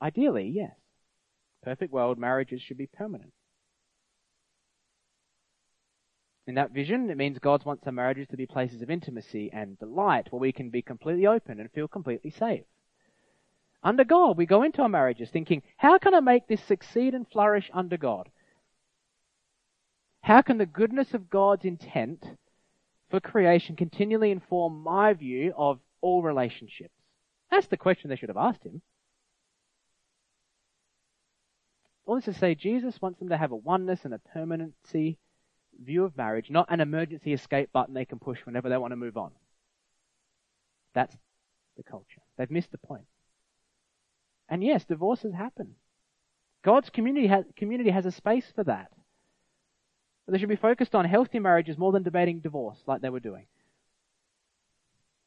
Ideally, 0.00 0.48
yes. 0.48 0.72
Perfect 1.62 1.92
world, 1.92 2.18
marriages 2.18 2.62
should 2.62 2.78
be 2.78 2.86
permanent. 2.86 3.32
In 6.48 6.54
that 6.54 6.70
vision, 6.70 7.10
it 7.10 7.18
means 7.18 7.38
God 7.38 7.66
wants 7.66 7.86
our 7.86 7.92
marriages 7.92 8.26
to 8.28 8.36
be 8.38 8.46
places 8.46 8.80
of 8.80 8.88
intimacy 8.88 9.50
and 9.52 9.78
delight 9.78 10.28
where 10.32 10.40
we 10.40 10.50
can 10.50 10.70
be 10.70 10.80
completely 10.80 11.26
open 11.26 11.60
and 11.60 11.70
feel 11.70 11.86
completely 11.86 12.30
safe. 12.30 12.64
Under 13.82 14.02
God, 14.02 14.38
we 14.38 14.46
go 14.46 14.62
into 14.62 14.80
our 14.80 14.88
marriages 14.88 15.28
thinking, 15.28 15.62
how 15.76 15.98
can 15.98 16.14
I 16.14 16.20
make 16.20 16.48
this 16.48 16.62
succeed 16.62 17.12
and 17.14 17.28
flourish 17.28 17.70
under 17.74 17.98
God? 17.98 18.30
How 20.22 20.40
can 20.40 20.56
the 20.56 20.64
goodness 20.64 21.12
of 21.12 21.28
God's 21.28 21.66
intent 21.66 22.24
for 23.10 23.20
creation 23.20 23.76
continually 23.76 24.30
inform 24.30 24.82
my 24.82 25.12
view 25.12 25.52
of 25.54 25.80
all 26.00 26.22
relationships? 26.22 26.94
That's 27.50 27.66
the 27.66 27.76
question 27.76 28.08
they 28.08 28.16
should 28.16 28.30
have 28.30 28.38
asked 28.38 28.64
him. 28.64 28.80
All 32.06 32.14
this 32.14 32.24
to 32.24 32.32
say, 32.32 32.54
Jesus 32.54 33.02
wants 33.02 33.18
them 33.18 33.28
to 33.28 33.36
have 33.36 33.52
a 33.52 33.56
oneness 33.56 34.06
and 34.06 34.14
a 34.14 34.18
permanency 34.18 35.18
view 35.82 36.04
of 36.04 36.16
marriage, 36.16 36.50
not 36.50 36.66
an 36.70 36.80
emergency 36.80 37.32
escape 37.32 37.70
button 37.72 37.94
they 37.94 38.04
can 38.04 38.18
push 38.18 38.40
whenever 38.44 38.68
they 38.68 38.76
want 38.76 38.92
to 38.92 38.96
move 38.96 39.16
on. 39.16 39.30
That's 40.94 41.16
the 41.76 41.82
culture. 41.82 42.22
They've 42.36 42.50
missed 42.50 42.72
the 42.72 42.78
point. 42.78 43.04
And 44.48 44.64
yes, 44.64 44.84
divorces 44.84 45.34
happen. 45.34 45.74
God's 46.64 46.90
community 46.90 47.26
has, 47.28 47.44
community 47.56 47.90
has 47.90 48.06
a 48.06 48.10
space 48.10 48.50
for 48.54 48.64
that. 48.64 48.90
But 50.26 50.32
they 50.32 50.38
should 50.38 50.48
be 50.48 50.56
focused 50.56 50.94
on 50.94 51.04
healthy 51.04 51.38
marriages 51.38 51.78
more 51.78 51.92
than 51.92 52.02
debating 52.02 52.40
divorce 52.40 52.78
like 52.86 53.00
they 53.00 53.10
were 53.10 53.20
doing. 53.20 53.46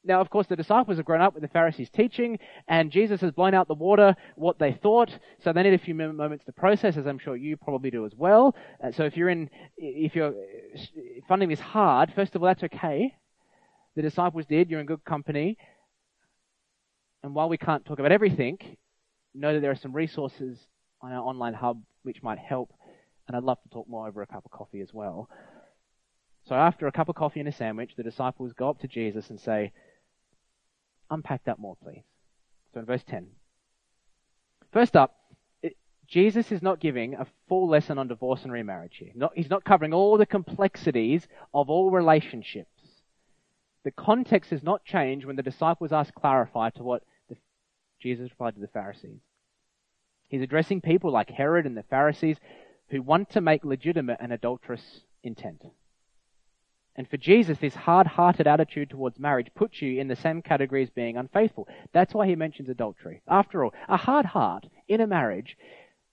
Now, 0.03 0.19
of 0.19 0.31
course, 0.31 0.47
the 0.47 0.55
disciples 0.55 0.97
have 0.97 1.05
grown 1.05 1.21
up 1.21 1.35
with 1.35 1.43
the 1.43 1.49
Pharisees' 1.49 1.89
teaching, 1.91 2.39
and 2.67 2.91
Jesus 2.91 3.21
has 3.21 3.31
blown 3.31 3.53
out 3.53 3.67
the 3.67 3.75
water 3.75 4.15
what 4.35 4.57
they 4.57 4.71
thought. 4.71 5.11
So 5.43 5.53
they 5.53 5.61
need 5.61 5.75
a 5.75 5.77
few 5.77 5.93
moments 5.93 6.43
to 6.45 6.51
process, 6.51 6.97
as 6.97 7.05
I'm 7.05 7.19
sure 7.19 7.35
you 7.35 7.55
probably 7.55 7.91
do 7.91 8.05
as 8.05 8.13
well. 8.17 8.55
Uh, 8.83 8.91
so 8.91 9.03
if 9.03 9.15
you're 9.15 9.29
in, 9.29 9.49
if 9.77 10.15
you're 10.15 10.33
finding 11.27 11.49
this 11.49 11.59
hard, 11.59 12.13
first 12.15 12.35
of 12.35 12.41
all, 12.41 12.47
that's 12.47 12.63
okay. 12.63 13.13
The 13.95 14.01
disciples 14.01 14.45
did. 14.47 14.71
You're 14.71 14.79
in 14.79 14.87
good 14.87 15.05
company. 15.05 15.57
And 17.23 17.35
while 17.35 17.49
we 17.49 17.57
can't 17.57 17.85
talk 17.85 17.99
about 17.99 18.11
everything, 18.11 18.57
know 19.35 19.53
that 19.53 19.59
there 19.59 19.71
are 19.71 19.75
some 19.75 19.93
resources 19.93 20.57
on 21.01 21.11
our 21.11 21.21
online 21.23 21.53
hub 21.53 21.81
which 22.01 22.23
might 22.23 22.39
help. 22.39 22.73
And 23.27 23.37
I'd 23.37 23.43
love 23.43 23.61
to 23.61 23.69
talk 23.69 23.87
more 23.87 24.07
over 24.07 24.23
a 24.23 24.27
cup 24.27 24.45
of 24.45 24.51
coffee 24.51 24.81
as 24.81 24.91
well. 24.91 25.29
So 26.47 26.55
after 26.55 26.87
a 26.87 26.91
cup 26.91 27.07
of 27.07 27.15
coffee 27.15 27.39
and 27.39 27.47
a 27.47 27.51
sandwich, 27.51 27.91
the 27.95 28.01
disciples 28.01 28.53
go 28.53 28.67
up 28.69 28.79
to 28.79 28.87
Jesus 28.87 29.29
and 29.29 29.39
say, 29.39 29.71
unpack 31.11 31.43
that 31.45 31.59
more, 31.59 31.75
please. 31.83 32.03
So 32.73 32.79
in 32.79 32.85
verse 32.85 33.03
10. 33.07 33.27
First 34.71 34.95
up, 34.95 35.15
it, 35.61 35.77
Jesus 36.07 36.51
is 36.51 36.61
not 36.61 36.79
giving 36.79 37.15
a 37.15 37.27
full 37.47 37.69
lesson 37.69 37.97
on 37.97 38.07
divorce 38.07 38.43
and 38.43 38.51
remarriage 38.51 38.97
here. 38.97 39.11
Not, 39.13 39.33
he's 39.35 39.49
not 39.49 39.65
covering 39.65 39.93
all 39.93 40.17
the 40.17 40.25
complexities 40.25 41.27
of 41.53 41.69
all 41.69 41.91
relationships. 41.91 42.69
The 43.83 43.91
context 43.91 44.51
has 44.51 44.63
not 44.63 44.85
changed 44.85 45.25
when 45.25 45.35
the 45.35 45.43
disciples 45.43 45.91
ask 45.91 46.13
clarify 46.13 46.69
to 46.71 46.83
what 46.83 47.03
the, 47.29 47.35
Jesus 47.99 48.29
replied 48.29 48.55
to 48.55 48.61
the 48.61 48.67
Pharisees. 48.67 49.19
He's 50.29 50.41
addressing 50.41 50.81
people 50.81 51.11
like 51.11 51.29
Herod 51.29 51.65
and 51.65 51.75
the 51.75 51.83
Pharisees 51.83 52.37
who 52.89 53.01
want 53.01 53.31
to 53.31 53.41
make 53.41 53.65
legitimate 53.65 54.17
an 54.21 54.31
adulterous 54.31 55.01
intent. 55.23 55.63
And 56.95 57.09
for 57.09 57.17
Jesus, 57.17 57.57
this 57.59 57.73
hard 57.73 58.05
hearted 58.05 58.47
attitude 58.47 58.89
towards 58.89 59.17
marriage 59.17 59.47
puts 59.55 59.81
you 59.81 59.99
in 59.99 60.07
the 60.07 60.15
same 60.15 60.41
category 60.41 60.83
as 60.83 60.89
being 60.89 61.17
unfaithful. 61.17 61.67
That's 61.93 62.13
why 62.13 62.27
he 62.27 62.35
mentions 62.35 62.69
adultery. 62.69 63.21
After 63.27 63.63
all, 63.63 63.73
a 63.87 63.97
hard 63.97 64.25
heart 64.25 64.67
in 64.87 64.99
a 64.99 65.07
marriage 65.07 65.57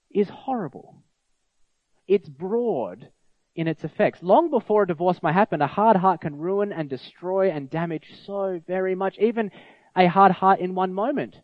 is 0.09 0.29
horrible. 0.29 0.95
It's 2.07 2.29
broad 2.29 3.09
in 3.55 3.67
its 3.67 3.83
effects. 3.83 4.23
Long 4.23 4.49
before 4.49 4.83
a 4.83 4.87
divorce 4.87 5.21
may 5.21 5.33
happen, 5.33 5.61
a 5.61 5.67
hard 5.67 5.97
heart 5.97 6.21
can 6.21 6.37
ruin 6.37 6.71
and 6.71 6.89
destroy 6.89 7.51
and 7.51 7.69
damage 7.69 8.13
so 8.25 8.61
very 8.65 8.95
much. 8.95 9.17
Even 9.19 9.51
a 9.97 10.07
hard 10.07 10.31
heart 10.31 10.59
in 10.59 10.75
one 10.75 10.93
moment 10.93 11.35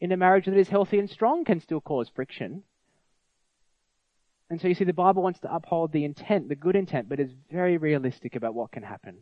in 0.00 0.12
a 0.12 0.16
marriage 0.16 0.44
that 0.44 0.56
is 0.56 0.68
healthy 0.68 1.00
and 1.00 1.10
strong 1.10 1.44
can 1.44 1.60
still 1.60 1.80
cause 1.80 2.08
friction. 2.14 2.62
And 4.50 4.60
so 4.60 4.68
you 4.68 4.74
see, 4.74 4.84
the 4.84 4.92
Bible 4.92 5.22
wants 5.22 5.40
to 5.40 5.54
uphold 5.54 5.92
the 5.92 6.04
intent, 6.04 6.48
the 6.48 6.56
good 6.56 6.76
intent, 6.76 7.08
but 7.08 7.20
is 7.20 7.32
very 7.50 7.76
realistic 7.76 8.34
about 8.34 8.54
what 8.54 8.72
can 8.72 8.82
happen. 8.82 9.18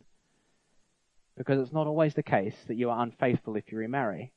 Because 1.35 1.59
it's 1.59 1.73
not 1.73 1.87
always 1.87 2.13
the 2.13 2.23
case 2.23 2.55
that 2.67 2.75
you 2.75 2.89
are 2.89 3.03
unfaithful 3.03 3.55
if 3.55 3.71
you 3.71 3.77
remarry. 3.77 4.31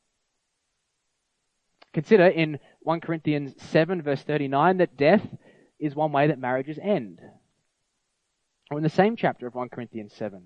Consider 1.92 2.26
in 2.26 2.58
1 2.80 3.00
Corinthians 3.00 3.54
7 3.70 4.02
verse 4.02 4.22
39 4.22 4.78
that 4.78 4.96
death 4.96 5.26
is 5.78 5.94
one 5.94 6.12
way 6.12 6.26
that 6.26 6.38
marriages 6.38 6.78
end. 6.80 7.20
Or 8.70 8.76
in 8.76 8.84
the 8.84 8.88
same 8.88 9.16
chapter 9.16 9.46
of 9.46 9.54
1 9.54 9.70
Corinthians 9.70 10.12
7, 10.14 10.42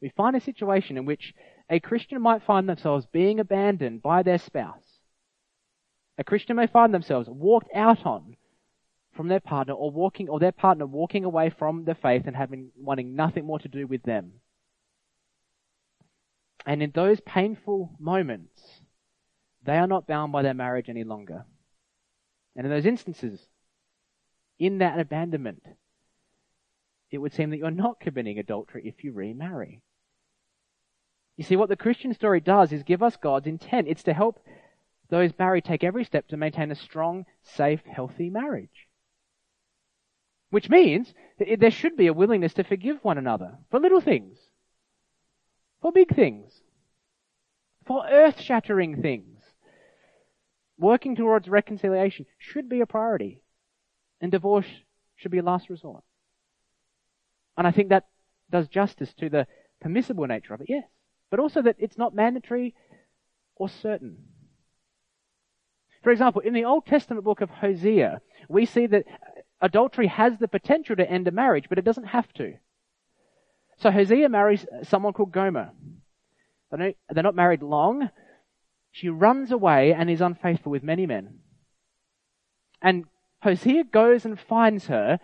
we 0.00 0.10
find 0.10 0.36
a 0.36 0.40
situation 0.40 0.96
in 0.96 1.06
which 1.06 1.32
a 1.70 1.80
Christian 1.80 2.20
might 2.20 2.42
find 2.42 2.68
themselves 2.68 3.06
being 3.06 3.40
abandoned 3.40 4.02
by 4.02 4.22
their 4.22 4.38
spouse. 4.38 5.00
A 6.18 6.24
Christian 6.24 6.56
may 6.56 6.66
find 6.66 6.92
themselves 6.92 7.28
walked 7.28 7.74
out 7.74 8.04
on 8.04 8.36
from 9.14 9.28
their 9.28 9.40
partner 9.40 9.74
or 9.74 9.90
walking 9.90 10.28
or 10.28 10.38
their 10.38 10.52
partner 10.52 10.86
walking 10.86 11.24
away 11.24 11.50
from 11.50 11.84
the 11.84 11.94
faith 11.94 12.22
and 12.26 12.36
having 12.36 12.70
wanting 12.76 13.14
nothing 13.14 13.46
more 13.46 13.58
to 13.58 13.68
do 13.68 13.86
with 13.86 14.02
them. 14.02 14.32
And 16.66 16.82
in 16.82 16.92
those 16.94 17.20
painful 17.20 17.94
moments, 17.98 18.80
they 19.62 19.76
are 19.76 19.86
not 19.86 20.06
bound 20.06 20.32
by 20.32 20.42
their 20.42 20.54
marriage 20.54 20.88
any 20.88 21.04
longer. 21.04 21.44
And 22.56 22.66
in 22.66 22.72
those 22.72 22.86
instances, 22.86 23.48
in 24.58 24.78
that 24.78 24.98
abandonment, 24.98 25.62
it 27.10 27.18
would 27.18 27.32
seem 27.32 27.50
that 27.50 27.58
you're 27.58 27.70
not 27.70 28.00
committing 28.00 28.38
adultery 28.38 28.82
if 28.84 29.04
you 29.04 29.12
remarry. 29.12 29.82
You 31.36 31.44
see, 31.44 31.56
what 31.56 31.68
the 31.68 31.76
Christian 31.76 32.14
story 32.14 32.40
does 32.40 32.72
is 32.72 32.82
give 32.82 33.02
us 33.02 33.16
God's 33.16 33.46
intent. 33.46 33.88
It's 33.88 34.04
to 34.04 34.14
help 34.14 34.38
those 35.10 35.32
married 35.38 35.64
take 35.64 35.84
every 35.84 36.04
step 36.04 36.28
to 36.28 36.36
maintain 36.36 36.70
a 36.70 36.76
strong, 36.76 37.26
safe, 37.42 37.80
healthy 37.84 38.30
marriage. 38.30 38.88
Which 40.54 40.70
means 40.70 41.12
there 41.36 41.72
should 41.72 41.96
be 41.96 42.06
a 42.06 42.12
willingness 42.12 42.54
to 42.54 42.62
forgive 42.62 43.02
one 43.02 43.18
another 43.18 43.58
for 43.72 43.80
little 43.80 44.00
things, 44.00 44.38
for 45.82 45.90
big 45.90 46.14
things, 46.14 46.62
for 47.84 48.06
earth 48.08 48.40
shattering 48.40 49.02
things. 49.02 49.40
Working 50.78 51.16
towards 51.16 51.48
reconciliation 51.48 52.26
should 52.38 52.68
be 52.68 52.80
a 52.80 52.86
priority, 52.86 53.42
and 54.20 54.30
divorce 54.30 54.68
should 55.16 55.32
be 55.32 55.38
a 55.38 55.42
last 55.42 55.68
resort. 55.68 56.04
And 57.56 57.66
I 57.66 57.72
think 57.72 57.88
that 57.88 58.06
does 58.48 58.68
justice 58.68 59.12
to 59.14 59.28
the 59.28 59.48
permissible 59.80 60.28
nature 60.28 60.54
of 60.54 60.60
it, 60.60 60.68
yes, 60.68 60.84
but 61.30 61.40
also 61.40 61.62
that 61.62 61.74
it's 61.80 61.98
not 61.98 62.14
mandatory 62.14 62.76
or 63.56 63.68
certain. 63.68 64.18
For 66.04 66.12
example, 66.12 66.42
in 66.42 66.54
the 66.54 66.64
Old 66.64 66.86
Testament 66.86 67.24
book 67.24 67.40
of 67.40 67.50
Hosea, 67.50 68.20
we 68.48 68.66
see 68.66 68.86
that 68.86 69.04
adultery 69.60 70.08
has 70.08 70.38
the 70.38 70.48
potential 70.48 70.96
to 70.96 71.10
end 71.10 71.28
a 71.28 71.30
marriage, 71.30 71.68
but 71.68 71.78
it 71.78 71.84
doesn't 71.84 72.04
have 72.04 72.32
to. 72.34 72.54
So 73.78 73.90
Hosea 73.90 74.28
marries 74.28 74.66
someone 74.82 75.12
called 75.12 75.32
Gomer. 75.32 75.72
They're 76.70 76.94
not 77.22 77.34
married 77.34 77.62
long. 77.62 78.10
She 78.92 79.08
runs 79.08 79.50
away 79.50 79.92
and 79.92 80.08
is 80.08 80.20
unfaithful 80.20 80.70
with 80.70 80.82
many 80.82 81.06
men. 81.06 81.40
And 82.80 83.04
Hosea 83.42 83.84
goes 83.84 84.24
and 84.24 84.38
finds 84.38 84.86
her, 84.86 85.18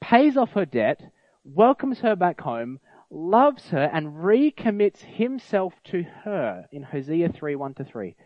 pays 0.00 0.36
off 0.36 0.52
her 0.52 0.66
debt, 0.66 1.00
welcomes 1.44 2.00
her 2.00 2.16
back 2.16 2.40
home, 2.40 2.80
loves 3.10 3.68
her, 3.68 3.90
and 3.92 4.08
recommits 4.08 4.98
himself 5.00 5.74
to 5.84 6.02
her 6.24 6.66
in 6.72 6.82
Hosea 6.82 7.30
3 7.30 7.56
1 7.56 7.74
to 7.74 7.84
3. 7.84 8.16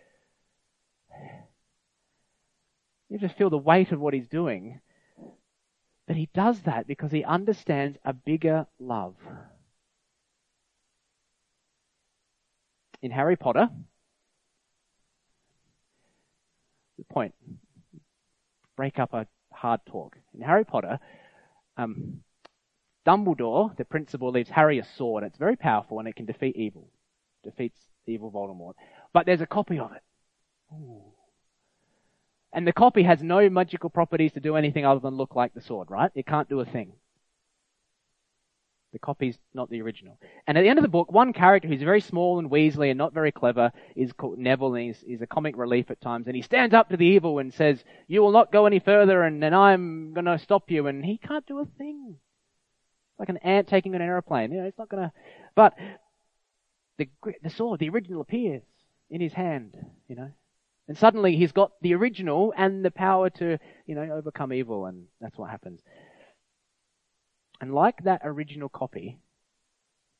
You 3.09 3.19
just 3.19 3.37
feel 3.37 3.51
the 3.51 3.59
weight 3.59 3.93
of 3.93 4.01
what 4.01 4.15
he's 4.15 4.29
doing. 4.29 4.81
But 6.11 6.17
he 6.17 6.29
does 6.35 6.63
that 6.63 6.89
because 6.89 7.13
he 7.13 7.23
understands 7.23 7.97
a 8.05 8.13
bigger 8.13 8.67
love. 8.81 9.15
In 13.01 13.13
Harry 13.13 13.37
Potter, 13.37 13.69
the 16.99 17.05
point, 17.05 17.33
break 18.77 18.99
up 18.99 19.15
a 19.15 19.29
hard 19.53 19.83
talk. 19.87 20.17
In 20.35 20.41
Harry 20.41 20.65
Potter, 20.65 20.99
um, 21.77 22.25
Dumbledore, 23.07 23.77
the 23.77 23.85
principal, 23.85 24.33
leaves 24.33 24.51
Harry 24.51 24.81
a 24.81 24.85
sword. 24.85 25.23
It's 25.23 25.39
very 25.39 25.55
powerful 25.55 26.01
and 26.01 26.09
it 26.09 26.17
can 26.17 26.27
defeat 26.27 26.57
evil. 26.57 26.91
Defeats 27.45 27.79
evil 28.09 28.33
Voldemort. 28.33 28.75
But 29.13 29.27
there's 29.27 29.43
a 29.43 29.47
copy 29.47 29.79
of 29.79 29.93
it. 29.93 30.03
Ooh. 30.73 31.05
And 32.53 32.67
the 32.67 32.73
copy 32.73 33.05
has 33.05 33.23
no 33.23 33.49
magical 33.49 33.91
properties 33.91 34.33
to 34.33 34.41
do 34.41 34.57
anything 34.57 34.85
other 34.85 35.01
than 35.01 35.15
look 35.15 35.37
like 35.37 35.55
the 35.55 35.61
sword, 35.61 35.91
right? 35.91 36.11
It 36.15 36.27
can't 36.27 36.49
do 36.49 36.61
a 36.61 36.65
thing. 36.65 36.93
The 38.93 38.99
copy's 38.99 39.39
not 39.55 39.71
the 39.71 39.83
original. 39.83 40.19
And 40.49 40.59
at 40.59 40.63
the 40.63 40.69
end 40.69 40.81
of 40.81 40.83
the 40.83 40.89
book, 40.89 41.13
one 41.13 41.33
character 41.33 41.69
who's 41.69 41.83
very 41.83 42.01
small 42.01 42.41
and 42.41 42.51
weaselly 42.51 42.91
and 42.91 42.99
not 42.99 43.15
very 43.15 43.31
clever 43.31 43.71
is 43.95 44.13
called 44.13 44.39
Neville, 44.39 44.75
and 44.75 44.87
he's, 44.87 45.01
he's 45.07 45.23
a 45.23 45.29
comic 45.29 45.57
relief 45.57 45.93
at 45.93 46.01
times. 46.01 46.27
And 46.27 46.35
he 46.35 46.43
stands 46.43 46.75
up 46.75 46.89
to 46.89 46.97
the 46.97 47.07
evil 47.07 47.39
and 47.39 47.55
says, 47.55 47.85
"You 48.09 48.21
will 48.21 48.33
not 48.33 48.51
go 48.51 48.67
any 48.67 48.81
further, 48.81 49.23
and, 49.23 49.45
and 49.45 49.55
I'm 49.55 50.13
going 50.13 50.25
to 50.25 50.39
stop 50.39 50.73
you." 50.73 50.89
And 50.89 51.05
he 51.05 51.19
can't 51.19 51.47
do 51.47 51.61
a 51.61 51.67
thing. 51.79 52.17
Like 53.17 53.29
an 53.29 53.37
ant 53.39 53.69
taking 53.69 53.95
an 53.95 54.03
aeroplane. 54.03 54.51
You 54.51 54.63
know, 54.63 54.67
it's 54.67 54.79
not 54.79 54.89
going 54.89 55.05
to. 55.05 55.13
But 55.55 55.75
the 56.99 57.09
the 57.45 57.51
sword, 57.51 57.79
the 57.79 57.91
original, 57.91 58.21
appears 58.21 58.63
in 59.09 59.21
his 59.21 59.35
hand. 59.35 59.77
You 60.09 60.17
know, 60.17 60.31
and 60.91 60.99
suddenly 60.99 61.37
he's 61.37 61.53
got 61.53 61.71
the 61.83 61.95
original 61.95 62.53
and 62.57 62.85
the 62.85 62.91
power 62.91 63.31
to, 63.31 63.61
you 63.87 63.95
know, 63.95 64.11
overcome 64.11 64.53
evil, 64.53 64.87
and 64.87 65.05
that's 65.21 65.39
what 65.39 65.49
happens. 65.49 65.81
And 67.61 67.73
like 67.73 68.03
that 68.03 68.23
original 68.25 68.69
copy, 68.69 69.21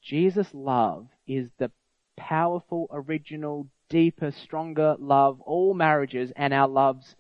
Jesus' 0.01 0.55
love 0.55 1.09
is 1.27 1.51
the 1.59 1.73
powerful, 2.17 2.87
original, 2.93 3.67
deeper, 3.89 4.31
stronger 4.31 4.95
love 5.01 5.41
all 5.41 5.75
marriages 5.75 6.31
and 6.37 6.55
our 6.55 6.69
loves 6.69 7.17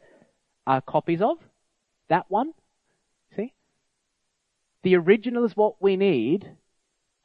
are 0.65 0.81
copies 0.81 1.21
of. 1.21 1.37
That 2.09 2.27
one. 2.29 2.53
See? 3.35 3.53
The 4.85 4.95
original 4.95 5.45
is 5.45 5.57
what 5.57 5.83
we 5.83 5.97
need 5.97 6.49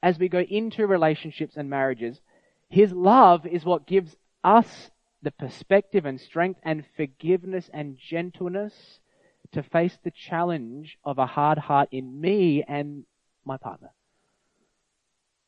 as 0.02 0.18
we 0.18 0.28
go 0.28 0.40
into 0.40 0.88
relationships 0.88 1.56
and 1.56 1.70
marriages. 1.70 2.20
His 2.68 2.92
love 2.92 3.46
is 3.46 3.64
what 3.64 3.86
gives 3.86 4.16
us 4.44 4.90
the 5.22 5.32
perspective 5.32 6.06
and 6.06 6.20
strength 6.20 6.60
and 6.64 6.86
forgiveness 6.96 7.70
and 7.74 7.98
gentleness 7.98 9.00
to 9.52 9.64
face 9.64 9.98
the 10.04 10.12
challenge 10.12 10.98
of 11.04 11.18
a 11.18 11.26
hard 11.26 11.58
heart 11.58 11.90
in 11.92 12.20
me 12.20 12.64
and 12.68 13.06
my 13.46 13.58
partner. 13.58 13.92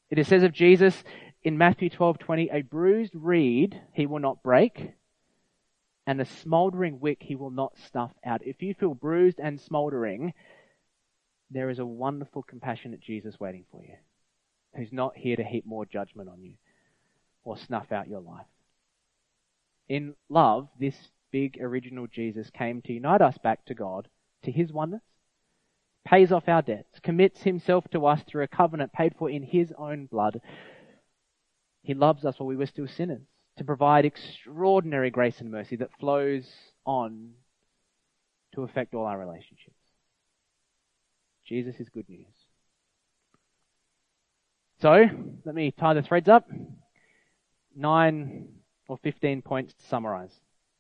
It 0.10 0.26
says 0.26 0.44
of 0.44 0.54
Jesus 0.54 1.04
in 1.44 1.58
Matthew 1.58 1.90
12:20, 1.90 2.50
a 2.52 2.62
bruised 2.62 3.14
reed 3.16 3.82
he 3.94 4.06
will 4.06 4.20
not 4.20 4.42
break, 4.42 4.94
and 6.06 6.22
a 6.22 6.26
smoldering 6.26 7.00
wick 7.00 7.22
he 7.22 7.36
will 7.36 7.52
not 7.52 7.78
snuff 7.78 8.14
out. 8.24 8.42
If 8.46 8.62
you 8.62 8.74
feel 8.74 8.94
bruised 8.94 9.40
and 9.40 9.60
smoldering, 9.60 10.34
there 11.52 11.70
is 11.70 11.80
a 11.80 11.86
wonderful, 11.86 12.44
compassionate 12.44 13.02
Jesus 13.02 13.40
waiting 13.40 13.66
for 13.72 13.84
you, 13.84 13.96
who's 14.76 14.94
not 14.94 15.18
here 15.18 15.36
to 15.36 15.44
heap 15.44 15.66
more 15.66 15.86
judgment 15.86 16.30
on 16.30 16.42
you 16.42 16.54
or 17.44 17.58
snuff 17.58 17.92
out 17.92 18.08
your 18.08 18.22
life. 18.22 18.46
In 19.90 20.16
love, 20.30 20.68
this 20.80 20.96
big 21.32 21.58
original 21.62 22.08
Jesus 22.08 22.50
came 22.50 22.82
to 22.84 22.94
unite 22.94 23.22
us 23.22 23.38
back 23.38 23.66
to 23.66 23.74
God, 23.74 24.08
to 24.44 24.52
his 24.52 24.72
oneness, 24.72 25.02
pays 26.06 26.32
off 26.32 26.48
our 26.48 26.62
debts, 26.62 27.00
commits 27.02 27.42
himself 27.42 27.86
to 27.92 28.06
us 28.06 28.22
through 28.24 28.44
a 28.44 28.48
covenant 28.48 28.94
paid 28.94 29.14
for 29.18 29.30
in 29.30 29.44
his 29.44 29.74
own 29.78 30.06
blood. 30.06 30.42
He 31.84 31.94
loves 31.94 32.26
us 32.26 32.40
while 32.40 32.48
we 32.48 32.56
were 32.56 32.66
still 32.66 32.88
sinners 32.88 33.22
to 33.58 33.64
provide 33.64 34.06
extraordinary 34.06 35.10
grace 35.10 35.40
and 35.40 35.52
mercy 35.52 35.76
that 35.78 35.90
flows 36.00 36.46
on 36.86 37.32
to 38.54 38.64
affect 38.64 38.94
all 38.94 39.06
our 39.06 39.18
relationships. 39.18 39.76
Jesus 41.46 41.76
is 41.80 41.90
good 41.90 42.08
news. 42.10 42.26
So, 44.80 45.06
let 45.44 45.56
me 45.56 45.72
tie 45.72 45.96
the 45.96 46.04
threads 46.04 46.30
up. 46.30 46.48
Nine 47.76 48.50
or 48.88 48.98
15 48.98 49.42
points 49.42 49.74
to 49.74 49.86
summarize 49.86 50.40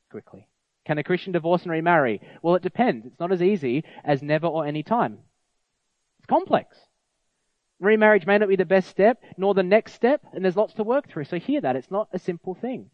quickly. 0.10 0.48
Can 0.86 0.98
a 0.98 1.04
Christian 1.04 1.34
divorce 1.34 1.63
and 1.63 1.72
remarry? 1.72 2.22
Well, 2.41 2.56
it 2.56 2.63
depends. 2.63 3.06
It's 3.06 3.20
not 3.20 3.32
as 3.32 3.41
easy 3.41 3.84
as 4.06 4.24
never 4.24 4.48
or 4.48 4.65
any 4.65 4.84
time. 4.84 5.20
It's 6.20 6.28
complex. 6.28 6.78
Remarriage 7.80 8.26
may 8.26 8.38
not 8.38 8.50
be 8.50 8.56
the 8.56 8.65
best 8.65 8.89
step, 8.89 9.22
nor 9.38 9.54
the 9.54 9.63
next 9.63 9.93
step, 9.93 10.22
and 10.34 10.43
there's 10.43 10.56
lots 10.56 10.74
to 10.76 10.84
work 10.84 11.10
through. 11.10 11.26
So 11.26 11.38
hear 11.38 11.62
that. 11.62 11.76
It's 11.76 11.91
not 11.91 12.08
a 12.13 12.20
simple 12.20 12.56
thing. 12.56 12.89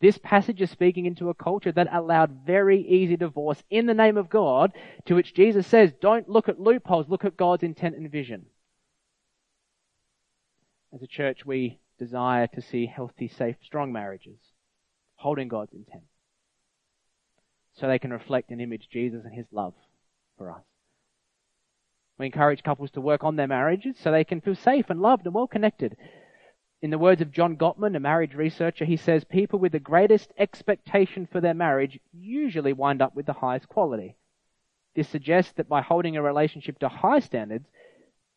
This 0.00 0.18
passage 0.18 0.60
is 0.60 0.70
speaking 0.70 1.06
into 1.06 1.28
a 1.28 1.34
culture 1.34 1.72
that 1.72 1.92
allowed 1.92 2.44
very 2.46 2.80
easy 2.80 3.16
divorce 3.16 3.62
in 3.70 3.86
the 3.86 3.94
name 3.94 4.16
of 4.16 4.30
God, 4.30 4.72
to 5.06 5.14
which 5.14 5.34
Jesus 5.34 5.66
says, 5.66 5.92
don't 6.00 6.28
look 6.28 6.48
at 6.48 6.60
loopholes, 6.60 7.08
look 7.08 7.24
at 7.24 7.36
God's 7.36 7.62
intent 7.62 7.96
and 7.96 8.10
vision. 8.10 8.46
As 10.94 11.02
a 11.02 11.06
church, 11.06 11.46
we 11.46 11.78
desire 12.02 12.48
to 12.48 12.60
see 12.60 12.86
healthy, 12.86 13.28
safe, 13.28 13.56
strong 13.62 13.92
marriages, 13.92 14.38
holding 15.14 15.46
God's 15.46 15.72
intent, 15.72 16.02
so 17.74 17.86
they 17.86 18.00
can 18.00 18.12
reflect 18.12 18.50
and 18.50 18.60
image 18.60 18.88
Jesus 18.90 19.24
and 19.24 19.32
His 19.32 19.46
love 19.52 19.74
for 20.36 20.50
us. 20.50 20.64
We 22.18 22.26
encourage 22.26 22.64
couples 22.64 22.90
to 22.92 23.00
work 23.00 23.22
on 23.22 23.36
their 23.36 23.46
marriages 23.46 23.96
so 24.00 24.10
they 24.10 24.24
can 24.24 24.40
feel 24.40 24.56
safe 24.56 24.86
and 24.90 25.00
loved 25.00 25.26
and 25.26 25.34
well 25.34 25.46
connected. 25.46 25.96
In 26.80 26.90
the 26.90 26.98
words 26.98 27.20
of 27.20 27.30
John 27.30 27.56
Gottman, 27.56 27.96
a 27.96 28.00
marriage 28.00 28.34
researcher, 28.34 28.84
he 28.84 28.96
says 28.96 29.22
people 29.22 29.60
with 29.60 29.70
the 29.70 29.78
greatest 29.78 30.32
expectation 30.36 31.28
for 31.30 31.40
their 31.40 31.54
marriage 31.54 32.00
usually 32.12 32.72
wind 32.72 33.00
up 33.00 33.14
with 33.14 33.26
the 33.26 33.32
highest 33.32 33.68
quality. 33.68 34.16
This 34.96 35.08
suggests 35.08 35.52
that 35.52 35.68
by 35.68 35.82
holding 35.82 36.16
a 36.16 36.22
relationship 36.22 36.80
to 36.80 36.88
high 36.88 37.20
standards, 37.20 37.68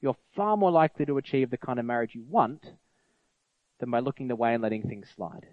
you're 0.02 0.16
far 0.36 0.56
more 0.56 0.72
likely 0.72 1.08
to 1.08 1.18
achieve 1.18 1.50
the 1.50 1.58
kind 1.58 1.80
of 1.80 1.86
marriage 1.86 2.14
you 2.14 2.24
want 2.30 2.64
than 3.80 3.92
by 3.92 4.00
looking 4.00 4.28
the 4.28 4.36
way 4.36 4.54
and 4.54 4.64
letting 4.64 4.84
things 4.84 5.08
slide. 5.16 5.48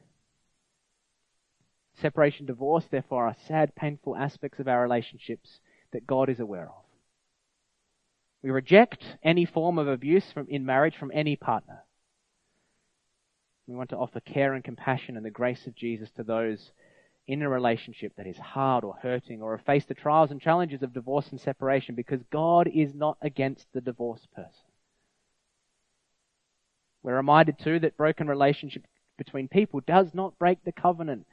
Separation, 1.95 2.47
divorce, 2.47 2.87
therefore, 2.91 3.27
are 3.27 3.37
sad, 3.47 3.75
painful 3.75 4.17
aspects 4.17 4.59
of 4.59 4.69
our 4.69 4.83
relationships 4.83 5.61
that 5.93 6.07
God 6.07 6.29
is 6.29 6.41
aware 6.41 6.69
of. 6.69 6.85
We 8.43 8.51
reject 8.51 9.05
any 9.23 9.45
form 9.45 9.79
of 9.79 9.87
abuse 9.87 10.33
from, 10.33 10.49
in 10.49 10.67
marriage 10.67 10.97
from 10.97 11.13
any 11.15 11.37
partner. 11.37 11.85
We 13.69 13.77
want 13.77 13.91
to 13.91 13.97
offer 13.97 14.21
care 14.21 14.55
and 14.55 14.65
compassion 14.65 15.17
and 15.17 15.25
the 15.25 15.31
grace 15.31 15.67
of 15.67 15.77
Jesus 15.77 16.11
to 16.13 16.25
those 16.25 16.73
in 17.29 17.43
a 17.43 17.49
relationship 17.49 18.13
that 18.17 18.27
is 18.27 18.37
hard 18.37 18.83
or 18.83 18.97
hurting 19.01 19.41
or 19.41 19.57
have 19.57 19.65
faced 19.65 19.87
the 19.87 19.95
trials 19.95 20.33
and 20.33 20.41
challenges 20.41 20.83
of 20.83 20.93
divorce 20.93 21.29
and 21.31 21.41
separation 21.41 21.95
because 21.95 22.21
God 22.33 22.67
is 22.67 22.95
not 22.95 23.17
against 23.23 23.73
the 23.73 23.81
divorced 23.81 24.27
person. 24.35 24.72
We're 27.03 27.17
reminded 27.17 27.59
too 27.59 27.79
that 27.81 27.97
broken 27.97 28.29
relationship 28.29 28.87
between 29.19 29.49
people 29.49 29.81
does 29.81 30.15
not 30.15 30.38
break 30.38 30.65
the 30.65 30.73
covenant 30.73 31.27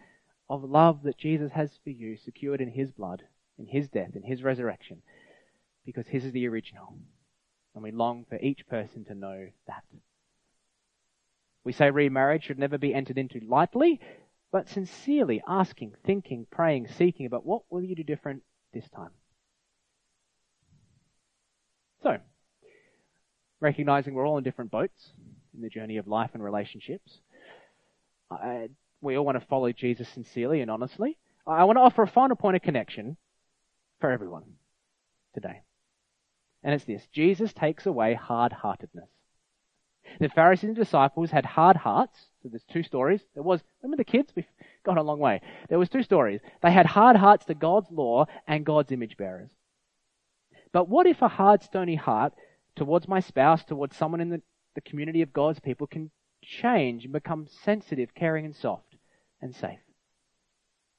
of 0.49 0.63
love 0.63 1.03
that 1.03 1.17
Jesus 1.17 1.51
has 1.51 1.79
for 1.83 1.91
you, 1.91 2.17
secured 2.17 2.61
in 2.61 2.71
His 2.71 2.91
blood, 2.91 3.23
in 3.57 3.67
His 3.67 3.87
death, 3.87 4.15
in 4.15 4.23
His 4.23 4.43
resurrection, 4.43 5.01
because 5.85 6.07
His 6.07 6.25
is 6.25 6.31
the 6.31 6.47
original. 6.47 6.95
And 7.75 7.83
we 7.83 7.91
long 7.91 8.25
for 8.27 8.39
each 8.39 8.67
person 8.67 9.05
to 9.05 9.15
know 9.15 9.47
that. 9.67 9.83
We 11.63 11.71
say 11.71 11.91
remarriage 11.91 12.45
should 12.45 12.57
never 12.57 12.77
be 12.77 12.93
entered 12.93 13.17
into 13.17 13.39
lightly, 13.47 13.99
but 14.51 14.69
sincerely 14.69 15.43
asking, 15.47 15.93
thinking, 16.03 16.47
praying, 16.49 16.87
seeking 16.87 17.27
about 17.27 17.45
what 17.45 17.63
will 17.69 17.83
you 17.83 17.95
do 17.95 18.03
different 18.03 18.41
this 18.73 18.89
time. 18.89 19.11
So, 22.01 22.17
recognizing 23.59 24.13
we're 24.13 24.25
all 24.25 24.37
in 24.37 24.43
different 24.43 24.71
boats, 24.71 25.11
in 25.55 25.61
the 25.61 25.69
journey 25.69 25.97
of 25.97 26.07
life 26.07 26.31
and 26.33 26.43
relationships. 26.43 27.19
I, 28.31 28.69
we 29.01 29.17
all 29.17 29.25
want 29.25 29.39
to 29.39 29.45
follow 29.47 29.71
Jesus 29.71 30.07
sincerely 30.09 30.61
and 30.61 30.69
honestly. 30.69 31.17
I 31.47 31.63
want 31.63 31.77
to 31.77 31.81
offer 31.81 32.03
a 32.03 32.07
final 32.07 32.35
point 32.35 32.55
of 32.55 32.61
connection 32.61 33.17
for 33.99 34.11
everyone 34.11 34.43
today. 35.33 35.61
And 36.63 36.73
it's 36.73 36.83
this 36.83 37.07
Jesus 37.11 37.53
takes 37.53 37.85
away 37.85 38.13
hard 38.13 38.51
heartedness. 38.51 39.09
The 40.19 40.29
Pharisees 40.29 40.69
and 40.69 40.75
disciples 40.75 41.31
had 41.31 41.45
hard 41.45 41.77
hearts. 41.77 42.17
So 42.41 42.49
there's 42.49 42.63
two 42.63 42.83
stories. 42.83 43.21
There 43.35 43.43
was, 43.43 43.61
remember 43.81 43.97
the 43.97 44.11
kids? 44.11 44.31
We've 44.35 44.45
gone 44.83 44.97
a 44.97 45.03
long 45.03 45.19
way. 45.19 45.41
There 45.69 45.79
was 45.79 45.89
two 45.89 46.03
stories. 46.03 46.41
They 46.61 46.71
had 46.71 46.85
hard 46.85 47.15
hearts 47.15 47.45
to 47.45 47.53
God's 47.53 47.91
law 47.91 48.25
and 48.47 48.65
God's 48.65 48.91
image 48.91 49.17
bearers. 49.17 49.51
But 50.71 50.89
what 50.89 51.05
if 51.05 51.21
a 51.21 51.27
hard, 51.27 51.63
stony 51.63 51.95
heart 51.95 52.33
towards 52.75 53.07
my 53.07 53.19
spouse, 53.19 53.63
towards 53.63 53.95
someone 53.95 54.21
in 54.21 54.29
the 54.29 54.41
the 54.75 54.81
community 54.81 55.21
of 55.21 55.33
God's 55.33 55.59
people 55.59 55.87
can 55.87 56.11
change 56.41 57.03
and 57.03 57.13
become 57.13 57.47
sensitive, 57.63 58.13
caring, 58.15 58.45
and 58.45 58.55
soft 58.55 58.95
and 59.41 59.55
safe? 59.55 59.79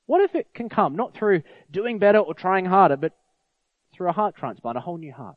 What 0.06 0.22
if 0.22 0.34
it 0.34 0.52
can 0.54 0.68
come 0.68 0.96
not 0.96 1.14
through 1.14 1.42
doing 1.70 1.98
better 1.98 2.18
or 2.18 2.34
trying 2.34 2.64
harder, 2.64 2.96
but 2.96 3.12
through 3.94 4.08
a 4.08 4.12
heart 4.12 4.34
transplant, 4.36 4.76
a 4.76 4.80
whole 4.80 4.98
new 4.98 5.12
heart? 5.12 5.36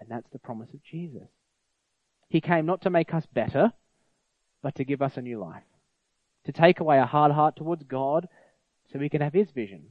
And 0.00 0.08
that's 0.08 0.30
the 0.30 0.38
promise 0.38 0.72
of 0.72 0.82
Jesus. 0.84 1.28
He 2.28 2.40
came 2.40 2.66
not 2.66 2.82
to 2.82 2.90
make 2.90 3.12
us 3.12 3.26
better, 3.26 3.72
but 4.62 4.74
to 4.76 4.84
give 4.84 5.02
us 5.02 5.16
a 5.16 5.22
new 5.22 5.38
life. 5.38 5.64
To 6.44 6.52
take 6.52 6.80
away 6.80 6.98
a 6.98 7.06
hard 7.06 7.32
heart 7.32 7.56
towards 7.56 7.82
God 7.82 8.28
so 8.92 8.98
we 8.98 9.08
can 9.08 9.20
have 9.20 9.32
His 9.32 9.50
vision. 9.50 9.86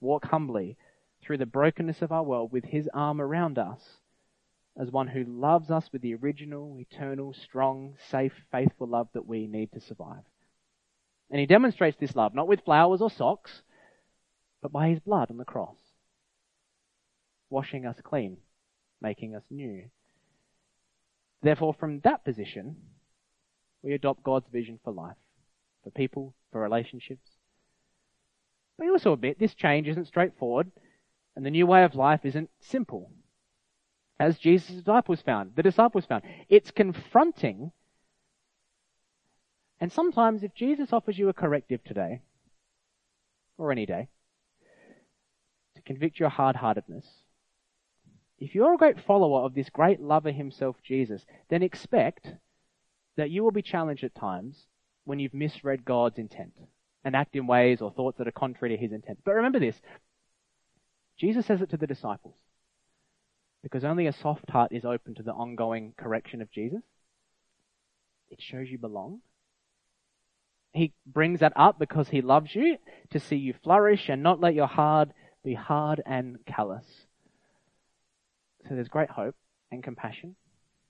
Walk 0.00 0.26
humbly 0.26 0.76
through 1.22 1.38
the 1.38 1.46
brokenness 1.46 2.02
of 2.02 2.12
our 2.12 2.22
world 2.22 2.52
with 2.52 2.64
His 2.64 2.88
arm 2.94 3.20
around 3.20 3.58
us 3.58 3.98
as 4.78 4.90
one 4.90 5.08
who 5.08 5.24
loves 5.24 5.70
us 5.70 5.90
with 5.92 6.02
the 6.02 6.14
original, 6.14 6.78
eternal, 6.78 7.34
strong, 7.34 7.94
safe, 8.08 8.32
faithful 8.50 8.86
love 8.86 9.08
that 9.12 9.26
we 9.26 9.46
need 9.46 9.70
to 9.72 9.80
survive. 9.80 10.22
And 11.30 11.38
he 11.40 11.46
demonstrates 11.46 11.98
this 11.98 12.16
love 12.16 12.34
not 12.34 12.48
with 12.48 12.64
flowers 12.64 13.02
or 13.02 13.10
socks, 13.10 13.62
but 14.62 14.72
by 14.72 14.88
his 14.88 15.00
blood 15.00 15.30
on 15.30 15.36
the 15.36 15.44
cross, 15.44 15.76
washing 17.50 17.84
us 17.84 17.96
clean, 18.02 18.38
making 19.00 19.34
us 19.34 19.44
new. 19.50 19.84
Therefore, 21.42 21.74
from 21.74 22.00
that 22.00 22.24
position, 22.24 22.76
we 23.82 23.92
adopt 23.92 24.22
God's 24.22 24.48
vision 24.50 24.78
for 24.82 24.92
life, 24.92 25.16
for 25.82 25.90
people, 25.90 26.34
for 26.50 26.60
relationships. 26.60 27.30
But 28.78 28.84
we 28.84 28.90
also 28.90 29.12
admit 29.12 29.38
this 29.38 29.54
change 29.54 29.88
isn't 29.88 30.06
straightforward, 30.06 30.70
and 31.34 31.44
the 31.44 31.50
new 31.50 31.66
way 31.66 31.82
of 31.82 31.94
life 31.94 32.24
isn't 32.24 32.50
simple 32.60 33.10
as 34.22 34.38
Jesus' 34.38 34.76
disciples 34.76 35.20
found, 35.20 35.56
the 35.56 35.64
disciples 35.64 36.06
found. 36.06 36.22
It's 36.48 36.70
confronting. 36.70 37.72
And 39.80 39.90
sometimes 39.90 40.44
if 40.44 40.54
Jesus 40.54 40.92
offers 40.92 41.18
you 41.18 41.28
a 41.28 41.32
corrective 41.32 41.82
today, 41.82 42.22
or 43.58 43.72
any 43.72 43.84
day, 43.84 44.08
to 45.74 45.82
convict 45.82 46.20
your 46.20 46.28
hard-heartedness, 46.28 47.04
if 48.38 48.54
you're 48.54 48.74
a 48.74 48.78
great 48.78 49.00
follower 49.00 49.40
of 49.40 49.54
this 49.54 49.70
great 49.70 50.00
lover 50.00 50.30
himself, 50.30 50.76
Jesus, 50.84 51.26
then 51.50 51.64
expect 51.64 52.28
that 53.16 53.30
you 53.30 53.42
will 53.42 53.50
be 53.50 53.62
challenged 53.62 54.04
at 54.04 54.14
times 54.14 54.66
when 55.04 55.18
you've 55.18 55.34
misread 55.34 55.84
God's 55.84 56.18
intent 56.18 56.52
and 57.04 57.16
act 57.16 57.34
in 57.34 57.48
ways 57.48 57.80
or 57.80 57.90
thoughts 57.90 58.18
that 58.18 58.28
are 58.28 58.32
contrary 58.32 58.76
to 58.76 58.80
his 58.80 58.92
intent. 58.92 59.18
But 59.24 59.34
remember 59.34 59.58
this. 59.58 59.80
Jesus 61.18 61.44
says 61.44 61.60
it 61.60 61.70
to 61.70 61.76
the 61.76 61.88
disciples. 61.88 62.36
Because 63.62 63.84
only 63.84 64.06
a 64.06 64.12
soft 64.12 64.50
heart 64.50 64.72
is 64.72 64.84
open 64.84 65.14
to 65.14 65.22
the 65.22 65.32
ongoing 65.32 65.94
correction 65.96 66.42
of 66.42 66.50
Jesus. 66.50 66.82
It 68.30 68.40
shows 68.40 68.68
you 68.68 68.78
belong. 68.78 69.20
He 70.72 70.92
brings 71.06 71.40
that 71.40 71.52
up 71.54 71.78
because 71.78 72.08
he 72.08 72.22
loves 72.22 72.54
you 72.54 72.78
to 73.10 73.20
see 73.20 73.36
you 73.36 73.54
flourish 73.62 74.08
and 74.08 74.22
not 74.22 74.40
let 74.40 74.54
your 74.54 74.66
heart 74.66 75.10
be 75.44 75.54
hard 75.54 76.02
and 76.06 76.38
callous. 76.46 76.86
So 78.68 78.74
there's 78.74 78.88
great 78.88 79.10
hope 79.10 79.36
and 79.70 79.82
compassion 79.82 80.34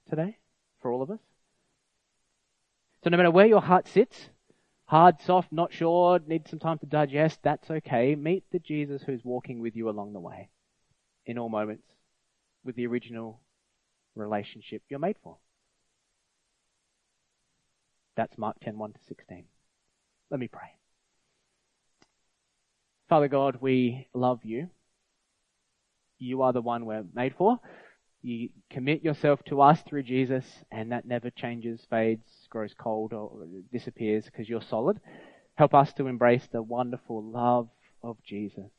today 0.08 0.38
for 0.80 0.92
all 0.92 1.02
of 1.02 1.10
us. 1.10 1.18
So 3.02 3.10
no 3.10 3.16
matter 3.16 3.30
where 3.30 3.46
your 3.46 3.60
heart 3.60 3.88
sits, 3.88 4.28
hard, 4.84 5.20
soft, 5.20 5.50
not 5.50 5.72
sure, 5.72 6.20
need 6.24 6.46
some 6.48 6.60
time 6.60 6.78
to 6.78 6.86
digest, 6.86 7.40
that's 7.42 7.70
okay. 7.70 8.14
Meet 8.14 8.44
the 8.52 8.60
Jesus 8.60 9.02
who's 9.02 9.24
walking 9.24 9.60
with 9.60 9.74
you 9.74 9.90
along 9.90 10.12
the 10.12 10.20
way 10.20 10.48
in 11.26 11.38
all 11.38 11.48
moments 11.48 11.84
with 12.64 12.76
the 12.76 12.86
original 12.86 13.40
relationship 14.14 14.82
you're 14.88 14.98
made 14.98 15.16
for. 15.22 15.36
That's 18.16 18.36
Mark 18.36 18.56
10, 18.62 18.78
1 18.78 18.92
to 18.92 18.98
16. 19.08 19.44
Let 20.30 20.40
me 20.40 20.48
pray. 20.48 20.76
Father 23.08 23.28
God, 23.28 23.58
we 23.60 24.08
love 24.14 24.40
you. 24.42 24.68
You 26.18 26.42
are 26.42 26.52
the 26.52 26.62
one 26.62 26.86
we're 26.86 27.04
made 27.14 27.34
for. 27.36 27.58
You 28.22 28.50
commit 28.70 29.02
yourself 29.02 29.42
to 29.46 29.60
us 29.60 29.82
through 29.82 30.04
Jesus, 30.04 30.44
and 30.70 30.92
that 30.92 31.06
never 31.06 31.30
changes, 31.30 31.84
fades, 31.90 32.22
grows 32.48 32.72
cold, 32.78 33.12
or 33.12 33.46
disappears 33.72 34.26
because 34.26 34.48
you're 34.48 34.62
solid. 34.62 35.00
Help 35.56 35.74
us 35.74 35.92
to 35.94 36.06
embrace 36.06 36.46
the 36.52 36.62
wonderful 36.62 37.22
love 37.22 37.68
of 38.02 38.16
Jesus. 38.24 38.70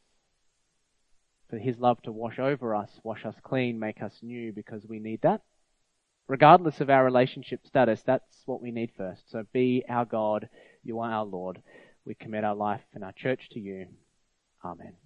For 1.54 1.60
his 1.60 1.78
love 1.78 2.02
to 2.02 2.12
wash 2.12 2.40
over 2.40 2.74
us, 2.74 2.90
wash 3.04 3.28
us 3.28 3.36
clean, 3.44 3.78
make 3.78 4.02
us 4.02 4.18
new, 4.24 4.52
because 4.52 4.88
we 4.88 4.98
need 4.98 5.22
that. 5.22 5.42
Regardless 6.28 6.82
of 6.82 6.90
our 6.90 7.06
relationship 7.06 7.68
status, 7.68 8.02
that's 8.04 8.42
what 8.48 8.60
we 8.60 8.72
need 8.72 8.90
first. 8.98 9.30
So 9.30 9.44
be 9.54 9.84
our 9.88 10.04
God, 10.04 10.50
you 10.84 11.00
are 11.02 11.12
our 11.12 11.26
Lord. 11.26 11.62
We 12.06 12.16
commit 12.16 12.44
our 12.44 12.56
life 12.56 12.82
and 12.96 13.04
our 13.04 13.12
church 13.12 13.50
to 13.52 13.60
you. 13.60 13.86
Amen. 14.66 15.03